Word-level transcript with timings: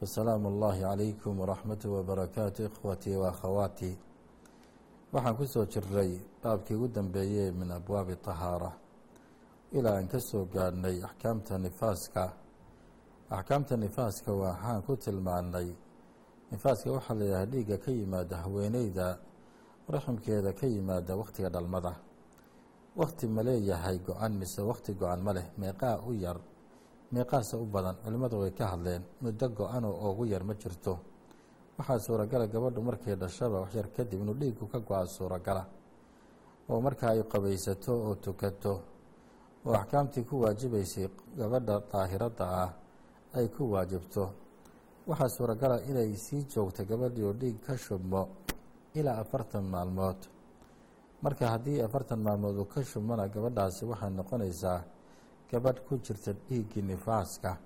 wasalaamu 0.00 0.48
اllahi 0.52 0.80
calaykum 0.80 1.38
waraxmatu 1.40 1.86
wabarakaatu 1.94 2.60
ikhwatii 2.68 3.16
waakhawaatii 3.22 3.96
waxaan 5.12 5.36
ku 5.36 5.44
soo 5.46 5.64
jiray 5.66 6.12
baabkii 6.42 6.74
ugu 6.74 6.88
dambeeyey 6.88 7.50
min 7.52 7.70
abwaabi 7.70 8.16
طahaara 8.16 8.72
ilaa 9.72 9.96
aan 9.98 10.08
ka 10.08 10.20
soo 10.20 10.44
gaadhnay 10.44 11.02
axkaamta 11.04 11.58
nifaaska. 11.58 12.32
Axkaamta 13.30 13.76
nifaaska 13.76 14.32
waxaan 14.32 14.82
ku 14.82 14.96
tilmaanay 14.96 15.68
nifaaska 16.50 16.92
waxaa 16.92 17.14
la 17.14 17.24
yidhaha 17.24 17.46
dhiigga 17.46 17.76
ka 17.78 17.90
yimaada 17.90 18.36
haweeneyda 18.36 19.18
raximkeeda 19.88 20.52
ka 20.52 20.66
yimaada 20.66 21.16
wakhtiga 21.16 21.48
dhalmada. 21.50 21.92
Wakti 22.96 23.26
ma 23.28 23.42
leeyahay 23.42 23.98
go-an 23.98 24.32
mise 24.38 24.62
wakti 24.62 24.94
go-an 24.94 25.20
ma 25.22 25.32
leh 25.32 25.46
meeqaa 25.58 26.00
u 26.08 26.12
yar 26.14 26.38
meeqaasa 27.12 27.54
u 27.58 27.66
badan 27.66 27.96
culimmadu 28.04 28.36
way 28.42 28.52
ka 28.58 28.64
hadleen 28.72 29.02
muddo 29.22 29.46
go-anoo 29.56 29.94
ugu 30.10 30.24
yar 30.32 30.42
ma 30.44 30.54
jirto. 30.54 30.94
Waxaa 31.78 31.98
suuragala 31.98 32.46
gabadhu 32.46 32.80
markay 32.82 33.14
dhashaba 33.16 33.60
waxyar 33.64 33.86
kadib 33.96 34.20
inuu 34.22 34.34
dhiiggu 34.40 34.64
ka 34.72 34.78
go-a 34.78 35.06
suuragala 35.06 35.64
oo 36.70 36.80
marka 36.80 37.04
ay 37.10 37.22
qabaysato 37.32 37.92
oo 38.06 38.14
tukato. 38.24 38.74
Oo 39.66 39.74
axkaamtii 39.74 40.24
ku 40.28 40.34
waajibaysay 40.42 41.08
gabadha 41.38 41.74
daahiradda 41.92 42.44
ah 42.64 42.70
ay 43.36 43.46
ku 43.54 43.62
waajibto. 43.72 44.24
Waxaa 45.08 45.28
suuragala 45.36 45.76
inay 45.90 46.14
sii 46.16 46.44
joogto 46.52 46.84
gabadhii 46.90 47.24
oo 47.28 47.32
dhiig 47.40 47.58
ka 47.66 47.74
shubmo 47.76 48.22
ilaa 48.94 49.18
afartan 49.22 49.64
maalmood. 49.72 50.20
Marka 51.22 51.44
haddii 51.52 51.80
afartan 51.82 52.20
maalmood 52.22 52.56
uu 52.60 52.64
ka 52.72 52.80
shubmona 52.84 53.26
gabadhaasi 53.28 53.82
waxay 53.90 54.10
noqonaysaa 54.10 54.80
gabadh 55.50 55.80
ku 55.86 55.98
jirta 55.98 56.32
dhiiggii 56.46 56.82
nifaaska. 56.82 57.58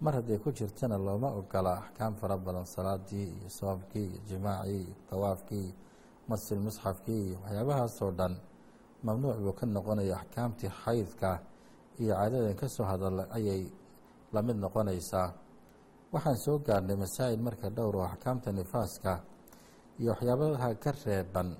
Mar 0.00 0.14
hadday 0.14 0.38
ku 0.38 0.50
jirtana 0.52 0.98
looma 0.98 1.28
ogola 1.38 1.72
axkaam 1.82 2.14
fara 2.16 2.36
badan 2.36 2.66
salaadii 2.66 3.28
iyo 3.40 3.48
soomkii 3.48 4.06
iyo 4.06 4.20
jimaacii 4.28 4.80
iyo 4.84 4.94
dawaafkii 5.10 5.74
masil 6.28 6.58
musxafkii 6.60 7.20
iyo 7.28 7.38
waxyaabahaasoo 7.42 8.10
dhan 8.10 8.34
mamnuuc 9.02 9.36
buu 9.44 9.52
ka 9.52 9.66
noqonaya 9.66 10.16
axkaamtii 10.20 10.68
xaydka 10.84 11.30
iyo 12.00 12.14
caadadan 12.14 12.54
ka 12.56 12.68
soo 12.68 12.84
ayay 13.36 13.62
la 14.32 14.42
mid 14.42 14.56
noqonaysaa. 14.56 15.28
Waxaan 16.12 16.36
soo 16.44 16.58
gaarhnay 16.58 16.96
masaa'il 16.96 17.40
marka 17.40 17.70
dhowr 17.70 17.96
oo 17.96 18.04
axkaamta 18.04 18.52
nifaaska 18.52 19.12
iyo 19.98 20.10
waxyaabaha 20.12 20.74
ka 20.74 20.90
reeban 21.04 21.56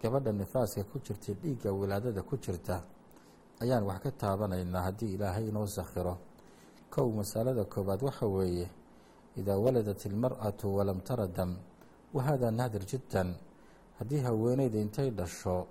gabadha 0.00 0.32
nifaaska 0.32 0.84
ku 0.84 0.98
jirta 0.98 1.32
dhiigga 1.34 1.72
wilaadada 1.72 2.22
ku 2.22 2.36
jirta 2.36 2.82
ayaan 3.64 3.84
wax 3.88 3.98
ka 4.04 4.10
taabanaynaa 4.22 4.82
haddii 4.92 5.14
ilaahay 5.16 5.48
inoo 5.50 5.66
sakhiro. 5.66 6.14
Kow 6.92 7.08
masalada 7.18 7.64
koobaad 7.64 8.00
waxa 8.06 8.26
weeye 8.26 8.66
idaa 9.40 9.58
waladat 9.64 10.00
ilmar'atu 10.06 10.66
walam 10.76 11.00
tara 11.06 11.26
dam. 11.26 11.50
Wa 12.14 12.20
haadaa 12.22 12.50
naadir 12.58 12.84
jiddan. 12.90 13.28
Haddii 13.98 14.20
haweeneyda 14.26 14.78
intay 14.84 15.10
dhasho 15.10 15.66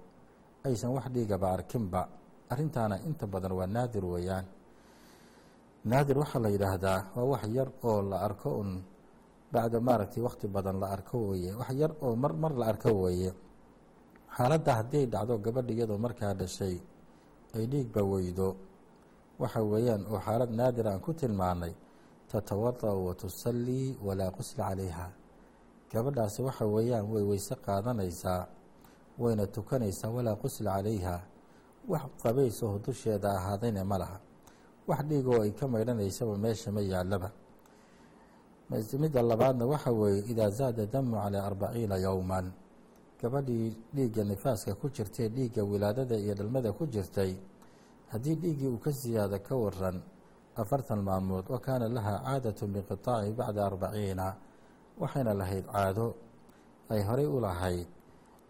aysan 0.67 0.91
wax 0.95 1.05
dhiigaba 1.13 1.47
arkinba 1.55 2.01
arrintaana 2.51 2.95
inta 3.07 3.25
badan 3.27 3.51
waa 3.59 3.67
naadir 3.75 4.03
weeyaan. 4.05 4.45
Naadir 5.85 6.17
waxaa 6.17 6.39
la 6.43 6.49
yidhaahdaa 6.49 6.99
waa 7.15 7.25
wax 7.31 7.43
yar 7.57 7.69
oo 7.83 8.01
la 8.01 8.17
arko 8.27 8.49
un. 8.61 8.71
Bacda 9.53 9.79
maaragtay 9.79 10.23
wakhti 10.23 10.47
badan 10.47 10.79
la 10.81 10.87
arko 10.95 11.17
weeye. 11.29 11.51
Wax 11.59 11.69
yar 11.81 11.91
oo 12.01 12.15
mar 12.15 12.33
mar 12.33 12.51
la 12.59 12.65
arko 12.71 12.89
weeye. 13.03 13.31
Xaaladda 14.35 14.71
haddii 14.79 14.97
ay 15.03 15.07
dhacdo 15.13 15.37
gabadha 15.45 15.71
iyadoo 15.73 15.97
markaa 16.05 16.33
dhashay 16.33 16.75
ay 17.53 17.65
dhiigba 17.71 18.01
weydo. 18.11 18.49
Waxa 19.39 19.61
weeyaan 19.71 20.03
oo 20.11 20.19
xaalad 20.25 20.51
naadir 20.59 20.87
aan 20.87 20.99
ku 21.01 21.13
tilmaanay 21.13 21.73
tatawada' 22.29 22.93
wa 23.05 23.13
tusallii 23.13 23.97
walaa 24.05 24.31
qusla 24.31 24.69
calayha. 24.69 25.07
Gabadhaasi 25.91 26.41
waxa 26.41 26.65
weeyaan 26.65 27.05
way 27.13 27.23
weyse 27.23 27.55
qaadanaysaa 27.65 28.47
wayna 29.21 29.45
tukanaysaa 29.47 30.09
walaa 30.09 30.35
qusla 30.41 30.71
calayha. 30.81 31.15
Wax 31.87 32.03
qabaysaho 32.23 32.79
dusheeda 32.79 33.29
ahaadayna 33.37 33.83
ma 33.85 33.97
laha. 34.01 34.17
Wax 34.87 34.99
dhiigoo 35.09 35.41
ay 35.45 35.51
ka 35.51 35.67
maydhanaysaba 35.67 36.37
meesha 36.37 36.71
ma 36.71 36.81
yaalaba 36.81 37.29
midda 38.99 39.21
labaadna 39.21 39.65
waxa 39.69 39.91
weeye 39.91 40.25
idaa 40.31 40.49
zaada 40.49 40.85
damu 40.89 41.15
calaa 41.21 41.45
arbaciina 41.45 41.97
yowman 42.01 42.49
gabadhii 43.23 43.69
dhiigga 43.95 44.23
nifaaska 44.27 44.75
ku 44.75 44.87
jirtay 44.95 45.27
dhiigga 45.35 45.63
wilaadada 45.71 46.15
iyo 46.19 46.33
dhalmada 46.35 46.69
ku 46.75 46.83
jirtay 46.93 47.31
haddii 48.11 48.35
dhiiggii 48.41 48.67
uu 48.73 48.79
ka 48.83 48.91
siyaado 48.91 49.39
ka 49.47 49.55
waran 49.55 49.97
afartan 50.61 50.99
maalmood 51.07 51.45
wa 51.53 51.59
kaana 51.65 51.87
lahaa 51.87 52.19
caadatu 52.27 52.67
biqitaaci 52.73 53.31
bacda 53.39 53.61
arbaciina 53.69 54.27
waxayna 55.01 55.31
lahayd 55.33 55.65
caado 55.71 56.07
ay 56.91 57.01
horey 57.07 57.25
u 57.35 57.39
lahayd 57.45 57.87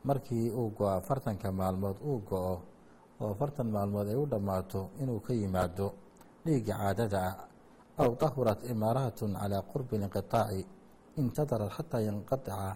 markii 0.03 0.49
uu 0.51 0.69
go-o 0.77 0.89
afartanka 0.99 1.47
maalmood 1.51 1.97
uu 2.09 2.19
go-o 2.29 2.55
oo 3.21 3.29
afartan 3.33 3.67
maalmood 3.75 4.07
ay 4.11 4.17
u 4.17 4.25
dhammaato 4.31 4.81
inuu 5.01 5.19
ka 5.25 5.31
yimaado 5.33 5.87
dhiigga 6.45 6.73
caadada 6.81 7.19
ah 7.29 7.35
aw 8.03 8.09
dahurat 8.21 8.59
imaaraatun 8.73 9.31
calaa 9.39 9.61
qurbi 9.71 9.95
inqitaaci 10.01 10.61
intadarat 11.21 11.71
xataa 11.77 12.01
yanqatica 12.07 12.75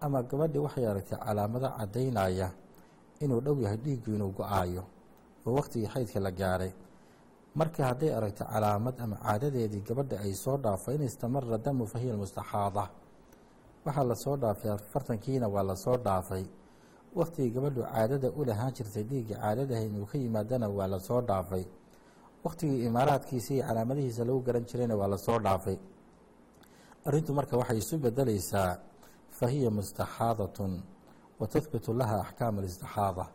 ama 0.00 0.22
gabadhii 0.22 0.58
waxay 0.66 0.86
aragtay 0.86 1.18
calaamado 1.18 1.68
caddaynaya 1.78 2.48
inuu 3.20 3.40
dhow 3.40 3.56
yahay 3.64 3.76
dhiiggu 3.84 4.10
inuu 4.16 4.32
go'aayo 4.38 4.82
oo 5.46 5.52
wakhtigii 5.58 5.88
xaydka 5.94 6.20
la 6.20 6.30
gaadhay 6.30 6.72
marka 7.58 7.80
hadday 7.88 8.10
aragto 8.18 8.44
calaamad 8.44 8.94
ama 9.04 9.16
caadadeedii 9.16 9.80
gabadha 9.88 10.16
ay 10.24 10.32
soo 10.34 10.56
dhaafo 10.64 10.92
in 10.92 11.02
istamara 11.02 11.58
damu 11.58 11.86
fa 11.86 11.98
hiya 11.98 12.16
mustaxaada 12.16 12.84
waxaa 13.84 14.04
la 14.10 14.14
soo 14.14 14.36
dhaafay 14.36 14.70
afartankiina 14.70 15.46
waa 15.48 15.62
la 15.62 15.76
soo 15.76 15.96
dhaafay. 15.96 16.44
Wakhtigii 17.16 17.50
gabadhu 17.56 17.82
caadada 17.82 18.28
u 18.30 18.44
lahaan 18.44 18.72
jirtay 18.76 19.02
dhiigga 19.10 19.36
caadadaha 19.40 19.80
inuu 19.88 20.04
ka 20.10 20.18
yimaadana 20.18 20.68
waa 20.68 20.86
la 20.86 20.98
soo 21.00 21.20
dhaafay. 21.28 21.64
Wakhtigii 22.44 22.84
imaaraadkiisa 22.86 23.54
iyo 23.54 23.64
calaamadihiisa 23.66 24.24
lagu 24.24 24.40
garan 24.46 24.64
jirayna 24.68 24.96
waa 25.00 25.06
la 25.08 25.18
soo 25.18 25.38
dhaafay. 25.38 25.78
Arrintu 27.06 27.32
marka 27.34 27.56
waxay 27.56 27.78
isu 27.78 27.98
bedelaysaa 27.98 28.76
fahiya 29.38 29.70
mustaxaadatun 29.70 30.72
wa 31.40 31.46
tahbitu 31.46 31.92
laha 31.92 32.16
axkaam 32.24 32.58
alistixaada 32.58 33.26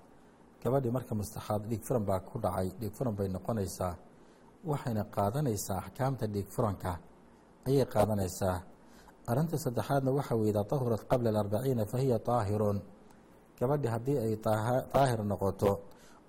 gabadhii 0.63 0.91
marka 0.97 1.13
mustaxaad 1.15 1.61
dhiig 1.69 1.81
furan 1.87 2.03
baa 2.09 2.19
ku 2.19 2.39
dhacay 2.43 2.67
dhiig 2.79 2.93
furan 2.97 3.13
bay 3.17 3.27
noqonaysaa 3.35 3.95
waxayna 4.69 5.03
qaadanaysaa 5.15 5.77
axkaamta 5.83 6.25
dhiig 6.33 6.47
furanka 6.55 6.91
ayay 7.67 7.85
qaadanaysaa 7.85 8.57
arrinta 9.29 9.57
saddexaadna 9.57 10.09
waxa 10.17 10.33
weye 10.35 10.49
idaa 10.53 10.65
dahurat 10.71 11.03
qabla 11.11 11.29
alarbaciina 11.29 11.85
fahiya 11.85 12.17
daahirun 12.27 12.77
gabadhii 13.59 13.91
haddii 13.95 14.17
ay 14.25 14.33
daahir 14.93 15.21
noqoto 15.31 15.71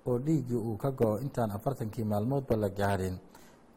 oo 0.07 0.19
dhiiggii 0.19 0.61
uu 0.69 0.77
ka 0.77 0.91
go-o 0.91 1.19
intaan 1.25 1.51
afartankii 1.57 2.05
maalmoodba 2.05 2.57
la 2.57 2.69
gaadhin 2.69 3.17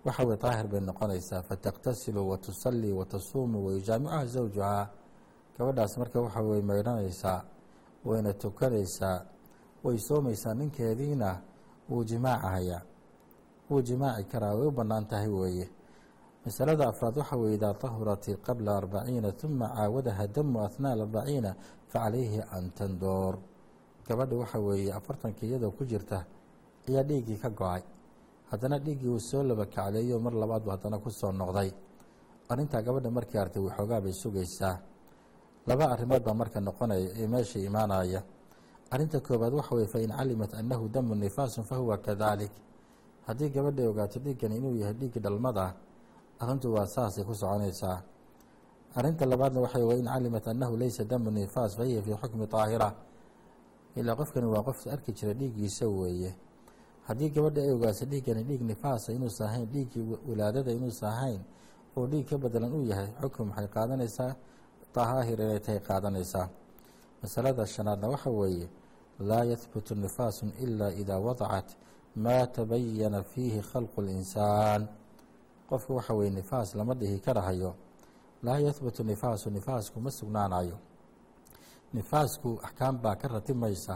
waxa 0.06 0.24
weye 0.28 0.38
daahir 0.38 0.68
bay 0.68 0.82
noqonaysaa 0.90 1.42
fataqtasilu 1.48 2.22
wa 2.30 2.38
tusallii 2.38 2.92
wa 2.92 4.26
zawjuhaa 4.26 5.05
gabadhaas 5.58 5.94
marka 5.98 6.22
waxa 6.22 6.42
weye 6.42 6.62
maydhanaysaa 6.62 7.40
wayna 8.06 8.34
tukanaysaa 8.34 9.18
way 9.84 9.98
soomaysaa 9.98 10.54
ninkeediina 10.54 11.42
wuu 11.90 12.04
jimaacahayaa 12.04 12.82
wuu 13.70 13.82
jimaaci 13.82 14.24
karaa 14.32 14.54
way 14.58 14.68
u 14.68 14.72
bannaan 14.72 15.06
tahay 15.08 15.28
weeye. 15.30 15.68
Masalada 16.46 16.88
afraad 16.90 17.18
waxa 17.18 17.36
weye 17.38 17.56
idaa 17.56 17.74
dahurat 17.74 18.26
qabla 18.46 18.78
arbaciina 18.78 19.32
huma 19.42 19.68
caawadaha 19.76 20.28
damu 20.28 20.60
ahnaa 20.66 20.92
arbaciina 20.94 21.56
facalayhi 21.88 22.42
an 22.52 22.72
tandoor. 22.78 23.38
Gabadha 24.08 24.36
waxa 24.36 24.60
weeye 24.60 24.94
afartanka 24.94 25.46
iyadoo 25.46 25.72
ku 25.72 25.86
jirta 25.86 26.26
ayaa 26.90 27.04
dhiiggii 27.04 27.38
ka 27.42 27.50
go'ay. 27.50 27.82
Haddana 28.52 28.78
dhiiggii 28.80 29.10
uu 29.10 29.20
soo 29.20 29.44
laba 29.44 29.66
kacleeyo 29.66 30.20
mar 30.20 30.34
labaadbu 30.34 30.70
haddana 30.70 30.98
ku 31.00 31.10
soo 31.10 31.32
noqday. 31.32 31.72
Arrintaa 32.50 32.82
gabadha 32.86 33.10
markii 33.10 33.38
artay 33.42 33.62
waxoogaa 33.64 34.02
bay 34.02 34.14
sugaysaa 34.14 34.78
laba 35.68 35.86
arrimood 35.94 36.24
baa 36.24 36.34
marka 36.34 36.60
noqonaya 36.62 37.10
ee 37.22 37.28
meesha 37.28 37.60
imaanaya. 37.60 38.24
Arrinta 38.92 39.20
koobaad 39.20 39.54
waxa 39.54 39.76
weye 39.76 39.88
fain 39.88 40.10
calimat 40.12 40.54
annahu 40.54 40.90
damu 40.90 41.16
nifaasun 41.16 41.64
fahuwa 41.64 41.98
kadalik. 41.98 42.52
Haddii 43.28 43.50
gabadhay 43.50 43.88
ogaato 43.88 44.20
dhiiggani 44.20 44.58
inuu 44.58 44.76
yahay 44.78 44.94
dhiiggi 44.94 45.20
dhalmada 45.20 45.74
arrintu 46.40 46.74
waa 46.74 46.86
saasay 46.88 47.24
ku 47.26 47.34
soconaysaa. 47.36 48.02
Arrinta 48.96 49.26
labaadna 49.26 49.60
waxay 49.66 49.84
wain 49.84 50.06
calimat 50.06 50.48
annahu 50.48 50.78
laysa 50.78 51.04
damu 51.04 51.32
nifaas 51.32 51.76
fahiya 51.76 52.02
fii 52.02 52.14
xukmi 52.22 52.48
طaahira 52.48 52.94
ilaa 53.96 54.16
qofkani 54.16 54.46
waa 54.48 54.64
qof 54.64 54.88
arki 54.88 55.12
jira 55.12 55.34
dhiiggiisa 55.34 55.88
weeye. 55.88 56.36
Haddii 57.08 57.30
gabadha 57.30 57.62
ay 57.62 57.72
ogaasa 57.72 58.06
dhiiggani 58.06 58.44
dhiig 58.44 58.62
nifaasa 58.62 59.14
inuusa 59.14 59.46
ahayn 59.46 59.66
dhiiggii 59.66 60.04
wilaadada 60.30 60.72
inuusa 60.72 61.08
ahayn 61.10 61.42
oo 61.98 62.06
dhiig 62.08 62.30
ka 62.30 62.38
bedelan 62.38 62.74
uu 62.74 62.86
yahay 62.86 63.10
xukum 63.22 63.50
waxay 63.50 63.68
qaadanaysaa 63.68 64.36
tahaahir 64.96 65.40
inay 65.42 65.80
qaadanaysaa 65.88 66.48
masalada 67.22 67.64
shanaadna 67.74 68.08
waxa 68.14 68.30
weeye 68.40 68.68
laa 69.30 69.44
yahbutu 69.52 69.92
nifaasu 70.04 70.46
ila 70.64 70.88
idaa 71.02 71.20
wadacat 71.28 71.68
maa 72.24 72.46
tabayana 72.56 73.20
fiihi 73.32 73.62
khalqu 73.70 73.98
اlinsaan 74.02 74.82
qofka 75.70 75.92
waxa 75.98 76.14
weye 76.18 76.30
nifaas 76.38 76.70
lama 76.76 76.94
dhihi 77.00 77.20
karahayo. 77.26 77.72
Laa 78.46 78.60
yahbutu 78.68 79.04
nifaasu 79.04 79.50
nifaasku 79.50 79.98
ma 80.06 80.12
sugnaanayo. 80.18 80.78
Nifaasku 81.94 82.60
axkaam 82.64 82.96
baa 83.04 83.16
ka 83.16 83.28
ratimaysa. 83.28 83.96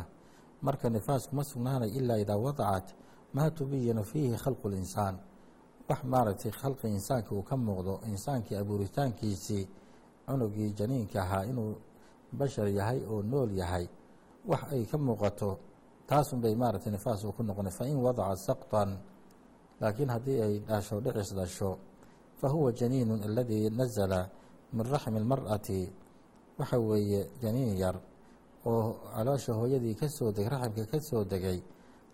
Marka 0.61 0.89
nifaasku 0.89 1.35
ma 1.35 1.43
sugnaanayo 1.43 1.91
ilaa 1.99 2.17
idaa 2.23 2.37
wadacat 2.45 2.87
maa 3.33 3.49
tubayana 3.57 4.03
fiihi 4.03 4.35
khalqu 4.43 4.65
اlinsaan 4.69 5.15
wax 5.89 5.99
maaragtay 6.11 6.51
khalqi 6.59 6.87
insaanka 6.87 7.31
uu 7.35 7.43
ka 7.49 7.55
muuqdo 7.57 7.93
insaankii 8.11 8.55
abuuritaankiisii 8.61 9.63
cunugii 10.29 10.69
janiinka 10.77 11.17
ahaa 11.25 11.43
inuu 11.51 11.73
bashar 12.37 12.67
yahay 12.77 12.99
oo 13.11 13.21
nool 13.31 13.49
yahay 13.61 13.85
wax 14.49 14.61
ay 14.73 14.85
ka 14.85 14.97
muuqato 14.97 15.49
taasun 16.09 16.39
bay 16.41 16.55
maaragtay 16.55 16.91
nifaas 16.93 17.23
uu 17.25 17.33
ku 17.37 17.41
noqonay 17.43 17.73
fain 17.73 17.97
wadaca 18.05 18.35
saqطan 18.47 18.89
laakiin 19.81 20.09
haddii 20.15 20.39
ay 20.45 20.53
dhasho 20.67 20.95
dhicis 21.01 21.33
dhasho 21.37 21.69
fahuwa 22.39 22.71
janiinu 22.79 23.13
aladii 23.25 23.69
nazala 23.69 24.29
min 24.73 24.85
raxmi 24.85 25.17
اlmar'ati 25.19 25.79
waxa 26.59 26.77
weeye 26.79 27.21
janiin 27.41 27.77
yar 27.77 27.95
oo 28.65 28.95
caloosha 29.15 29.53
hooyadii 29.53 29.95
ka 29.95 30.07
soo 30.09 30.31
degay 30.31 30.49
raximka 30.49 30.85
ka 30.91 30.99
soo 31.09 31.23
degay 31.23 31.59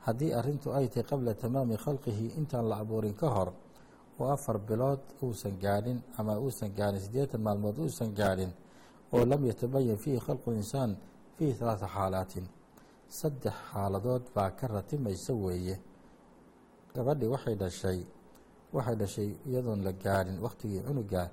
haddii 0.05 0.33
arrintu 0.33 0.71
ay 0.77 0.87
tahay 0.89 1.05
qabla 1.09 1.33
tamaami 1.33 1.75
khalqihi 1.77 2.25
intaan 2.39 2.65
la 2.69 2.75
abuurin 2.83 3.13
ka 3.13 3.27
hor 3.35 3.49
oo 4.19 4.27
afar 4.35 4.57
bilood 4.67 5.01
uusan 5.23 5.55
gaadhin 5.63 5.99
ama 6.17 6.33
uusan 6.39 6.71
gaadhin 6.77 7.01
siddeetan 7.05 7.41
maalmood 7.45 7.77
uusan 7.83 8.09
gaadhin 8.19 8.51
oo 9.13 9.25
lam 9.31 9.41
yatabayan 9.49 9.97
fiihi 10.03 10.19
khalqu 10.25 10.51
insaan 10.51 10.91
fiihi 11.37 11.53
halaata 11.59 11.87
xaalaatin. 11.95 12.45
Saddex 13.19 13.53
xaaladood 13.71 14.23
baa 14.35 14.49
ka 14.59 14.67
ratimaysa 14.67 15.33
weeye. 15.33 15.75
Gabadhii 16.95 17.29
waxay 17.33 17.55
dhashay 17.61 17.99
waxay 18.75 18.95
dhashay 19.01 19.29
iyadoon 19.47 19.83
la 19.85 19.91
gaadhin 20.03 20.37
wakhtigii 20.45 20.81
cunuga 20.87 21.23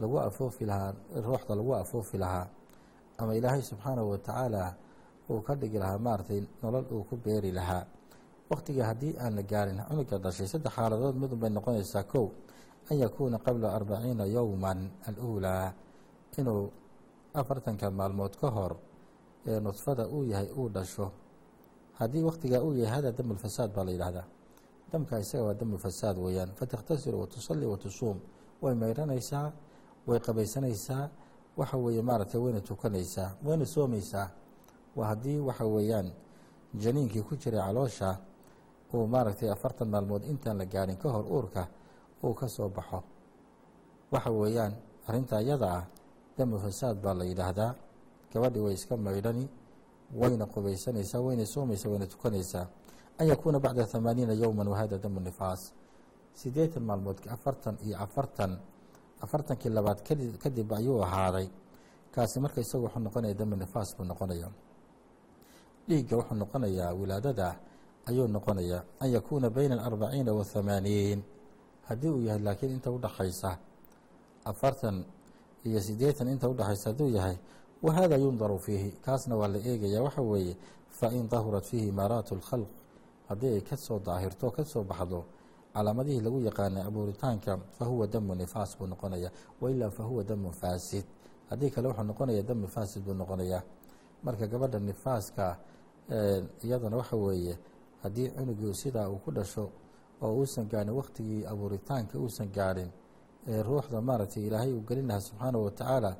lagu 0.00 0.16
afoofi 0.28 0.64
lahaa 0.70 0.92
ruuxda 1.26 1.52
lagu 1.58 1.72
afoofi 1.74 2.18
lahaa. 2.18 2.46
Ama 3.18 3.32
ilaahay 3.38 3.62
subxaanahu 3.62 4.10
watacaala 4.14 4.74
uu 5.30 5.40
ka 5.46 5.54
dhigi 5.60 5.78
lahaa 5.78 5.98
maaragtay 5.98 6.40
nolol 6.62 6.86
uu 6.94 7.02
ku 7.08 7.16
beeri 7.16 7.50
lahaa 7.58 7.82
wakhtiga 8.50 8.82
haddii 8.90 9.16
aan 9.20 9.34
la 9.36 9.42
gaarin 9.42 9.80
cunuga 9.88 10.18
dhashay 10.18 10.46
saddex 10.48 10.72
xaaladood 10.76 11.16
midun 11.16 11.38
bay 11.38 11.50
noqonaysaa 11.50 12.04
kow 12.12 12.26
an 12.90 12.96
yakuuna 12.98 13.38
qabla 13.38 13.68
arbaciina 13.76 14.24
yowman 14.26 14.90
aluulaa 15.08 15.72
inuu 16.38 16.70
afartanka 17.34 17.90
maalmood 17.90 18.34
ka 18.40 18.48
hor 18.50 18.76
ee 19.46 19.60
nudfada 19.60 20.08
uu 20.08 20.24
yahay 20.24 20.48
uu 20.56 20.68
dhasho. 20.68 21.12
Haddii 21.98 22.22
wakhtigaa 22.22 22.60
uu 22.62 22.74
yahay 22.74 22.94
hada 22.94 23.12
dam 23.12 23.28
baa 23.74 23.84
la 23.84 23.90
yidhahdaa. 23.92 24.26
Damka 24.92 25.18
isaga 25.20 25.44
waa 25.44 25.54
dam 25.54 25.76
weeyaan. 26.24 26.50
Fatakhtasilu 26.54 27.20
watusali 27.20 27.66
watusuum 27.66 28.20
way 28.62 28.74
mayranaysaa 28.74 29.52
way 30.06 30.18
qabaysanaysaa 30.20 31.10
waxa 31.56 31.76
weeye 31.76 32.02
maaragtay 32.02 32.40
wayna 32.40 32.60
tukanaysaa 32.60 33.36
wayna 33.44 33.66
soomaysaa. 33.66 34.30
Waa 34.96 35.06
haddii 35.08 35.38
waxa 35.38 35.64
weeyaan 35.66 36.12
janiinkii 36.74 37.22
ku 37.22 37.36
jiray 37.36 37.60
caloosha 37.60 38.18
uu 38.94 39.06
maaragtay 39.06 39.50
afartan 39.50 39.88
maalmood 39.88 40.24
intaan 40.24 40.58
la 40.58 40.64
gaarin 40.64 40.96
ka 40.96 41.08
hor 41.10 41.24
uurka 41.26 41.68
uu 42.24 42.34
ka 42.34 42.48
soo 42.48 42.68
baxo. 42.68 43.02
Waxa 44.12 44.30
weeyaan 44.30 44.72
arrinta 45.06 45.40
iyada 45.42 45.68
ah 45.78 45.84
damu 46.36 46.58
fasaad 46.58 46.96
baa 47.02 47.14
la 47.14 47.24
yidhaahdaa. 47.24 47.74
Gabadhii 48.32 48.60
way 48.60 48.74
iska 48.74 48.96
maydhani 48.96 49.48
wayna 50.14 50.46
qubaysanaysaa 50.46 51.20
wayna 51.20 51.44
soomaysaa 51.46 51.88
wayna 51.90 52.06
tukanaysaa 52.06 52.66
an 53.18 53.26
yakuuna 53.28 53.60
bacda 53.60 53.86
hamaaniina 53.92 54.32
yowman 54.32 54.68
wahada 54.68 54.98
damu 54.98 55.20
nifaas. 55.20 55.72
Siddeetan 56.34 56.82
maalmood 56.82 57.18
afartan 57.28 57.76
iyo 57.84 57.98
afartan 57.98 58.58
afartankii 59.20 59.68
labaad 59.70 60.00
kadib 60.38 60.72
ayuu 60.72 61.02
ahaaday. 61.02 61.48
Kaasi 62.12 62.40
marka 62.40 62.60
isagu 62.60 62.84
wuxuu 62.84 63.00
noqonaya 63.00 63.34
damu 63.34 63.56
nifaas 63.56 63.96
buu 63.96 64.04
noqonaya 64.04 64.48
dhiigga 65.88 66.16
wuxuu 66.16 66.34
noqonayaa 66.36 66.92
wilaadada 66.94 67.56
ayuu 68.08 68.26
noqonayaa 68.28 68.82
an 69.00 69.08
yakuuna 69.12 69.50
bayna 69.50 69.74
alarbaciina 69.78 70.32
wathamaaniin 70.32 71.22
haddii 71.88 72.08
uu 72.08 72.22
yahay 72.22 72.42
laakiin 72.42 72.72
inta 72.72 72.90
udhaxaysa 72.90 73.58
afartan 74.44 75.04
iyo 75.64 75.80
siddeetan 75.80 76.28
inta 76.28 76.48
udhaxaysa 76.48 76.90
hadduu 76.90 77.08
yahay 77.10 77.36
wahada 77.82 78.16
yundaru 78.16 78.58
fiihi. 78.58 78.90
Kaasna 79.04 79.36
waa 79.36 79.48
la 79.48 79.58
eegaya 79.58 80.02
waxa 80.02 80.22
weeye 80.22 80.56
fain 80.90 81.28
dahurat 81.28 81.64
fiihi 81.64 81.88
imaaraatu 81.88 82.34
اlkhalq 82.34 82.68
haddii 83.28 83.52
ay 83.54 83.60
ka 83.60 83.76
soo 83.76 83.98
daahirto 83.98 84.50
ka 84.50 84.64
soo 84.64 84.82
baxdo 84.84 85.24
calaamadihii 85.74 86.20
lagu 86.20 86.40
yaqaanay 86.40 86.82
abuuritaanka 86.82 87.58
fahuwa 87.78 88.06
damu 88.06 88.34
nifaas 88.34 88.78
buu 88.78 88.86
noqonaya 88.86 89.30
wailaa 89.60 89.90
fahuwa 89.90 90.24
damu 90.24 90.52
faasid. 90.52 91.04
Haddii 91.50 91.70
kale 91.70 91.88
wuxuu 91.88 92.02
noqonaya 92.04 92.42
damu 92.42 92.66
faasid 92.68 93.02
buu 93.04 93.14
noqonayaa. 93.14 93.62
Marka 94.22 94.46
gabadha 94.46 94.78
nifaaska 94.78 95.56
iyadana 96.64 96.96
waxa 96.96 97.16
weeye 97.16 97.58
haddii 98.02 98.28
cunugii 98.36 98.74
sidaa 98.82 99.08
uu 99.12 99.18
ku 99.24 99.30
dhasho 99.36 99.64
oo 100.22 100.32
uusan 100.40 100.66
gaadhin 100.72 100.94
wakhtigii 101.00 101.46
abuuritaanka 101.52 102.14
uusan 102.18 102.48
gaadhin 102.56 102.90
ee 103.50 103.62
ruuxda 103.62 104.00
maaragtay 104.08 104.42
ilaahay 104.48 104.72
uu 104.76 104.82
gelin 104.88 105.06
lahaa 105.08 105.20
subxaanahu 105.28 105.64
watacaala 105.64 106.10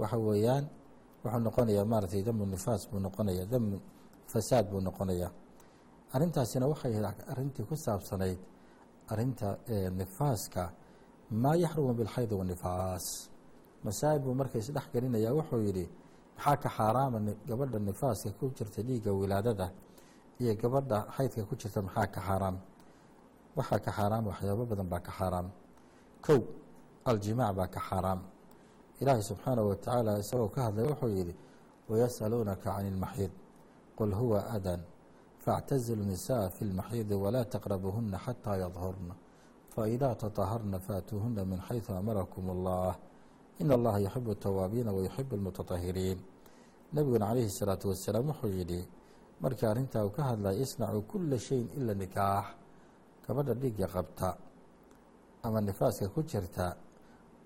waxa 0.00 0.16
weeyaan 0.18 0.64
wuxuu 1.24 1.40
noqonayaa 1.46 1.84
maaragtay 1.92 2.22
damu 2.28 2.46
nifaas 2.46 2.82
buu 2.90 2.98
noqonaya 3.06 3.44
damu 3.52 3.76
fasaad 4.32 4.66
buu 4.70 4.80
noqonayaa. 4.88 5.30
Arrintaasina 6.14 6.66
waxay 6.72 6.92
arrintii 7.32 7.64
ku 7.68 7.74
saabsanayd 7.76 8.38
arrinta 9.12 9.48
nifaaska 10.00 10.62
maa 11.42 11.54
yaxrumu 11.64 11.94
bilxayd 11.98 12.32
wanifaas 12.40 13.04
masaa'ib 13.84 14.22
buu 14.24 14.34
marka 14.40 14.58
isdhex 14.62 14.86
gelinayaa 14.94 15.32
wuxuu 15.38 15.60
yidhi 15.66 15.84
maxaa 16.36 16.56
ka 16.62 16.68
xaaraama 16.76 17.18
gabadha 17.48 17.78
nifaaska 17.78 18.30
ku 18.38 18.44
jirta 18.56 18.80
dhiigga 18.88 19.10
wilaadada 19.20 19.66
iyo 20.41 20.53
gabadha 20.61 20.97
xaydka 21.15 21.41
ku 21.49 21.55
jirta 21.55 21.81
maxaa 21.81 22.07
ka 22.15 22.21
xaaraam 22.27 22.57
waxaa 23.57 23.79
ka 23.85 23.91
xaaraam 23.97 24.23
waxyaabo 24.27 24.63
badan 24.65 24.87
baa 24.89 24.99
ka 25.07 25.11
xaaraam 25.11 25.47
kow 26.25 26.39
aljimaac 27.05 27.55
baa 27.55 27.67
ka 27.67 27.79
xaaraam 27.79 28.19
ilaahay 29.01 29.23
subxaanahu 29.29 29.67
watacaala 29.71 30.19
isagoo 30.19 30.49
ka 30.55 30.61
hadlay 30.65 30.85
wuxuu 30.91 31.11
yidhi 31.17 31.35
wayas'aluunaka 31.89 32.63
can 32.75 32.85
ilmaxiid 32.91 33.31
qul 33.97 34.11
huwa 34.19 34.39
adan 34.55 34.81
faاctazilu 35.43 36.03
nisaءa 36.03 36.49
fi 36.49 36.65
اlmaxiidi 36.65 37.13
walaa 37.23 37.45
taqrabuhuna 37.45 38.17
xataa 38.25 38.57
yadhurna 38.63 39.13
faidaa 39.75 40.15
tطaharna 40.15 40.79
faatuuhuna 40.79 41.45
min 41.45 41.59
xayثu 41.67 41.93
amarakum 41.93 42.45
اllah 42.55 42.95
in 43.61 43.71
allaha 43.71 43.99
yuxibu 43.99 44.31
الtawaabiina 44.35 44.91
wayuxibu 44.91 45.35
اlmutatahiriin 45.37 46.19
nebiguna 46.93 47.25
calayhi 47.29 47.47
الsalaatu 47.51 47.85
wasalaam 47.91 48.25
wuxuu 48.31 48.51
yidhi 48.59 48.81
markii 49.40 49.66
arrintaa 49.66 50.04
uu 50.06 50.10
ka 50.16 50.22
hadlay 50.22 50.56
isnacuu 50.64 51.02
kula 51.10 51.38
shayin 51.38 51.68
ila 51.78 51.94
nikaax. 51.94 52.46
Gabadha 53.26 53.54
dhiigga 53.54 53.86
qabta 53.94 54.28
ama 55.42 55.60
nifaaska 55.60 56.08
ku 56.08 56.22
jirta 56.22 56.76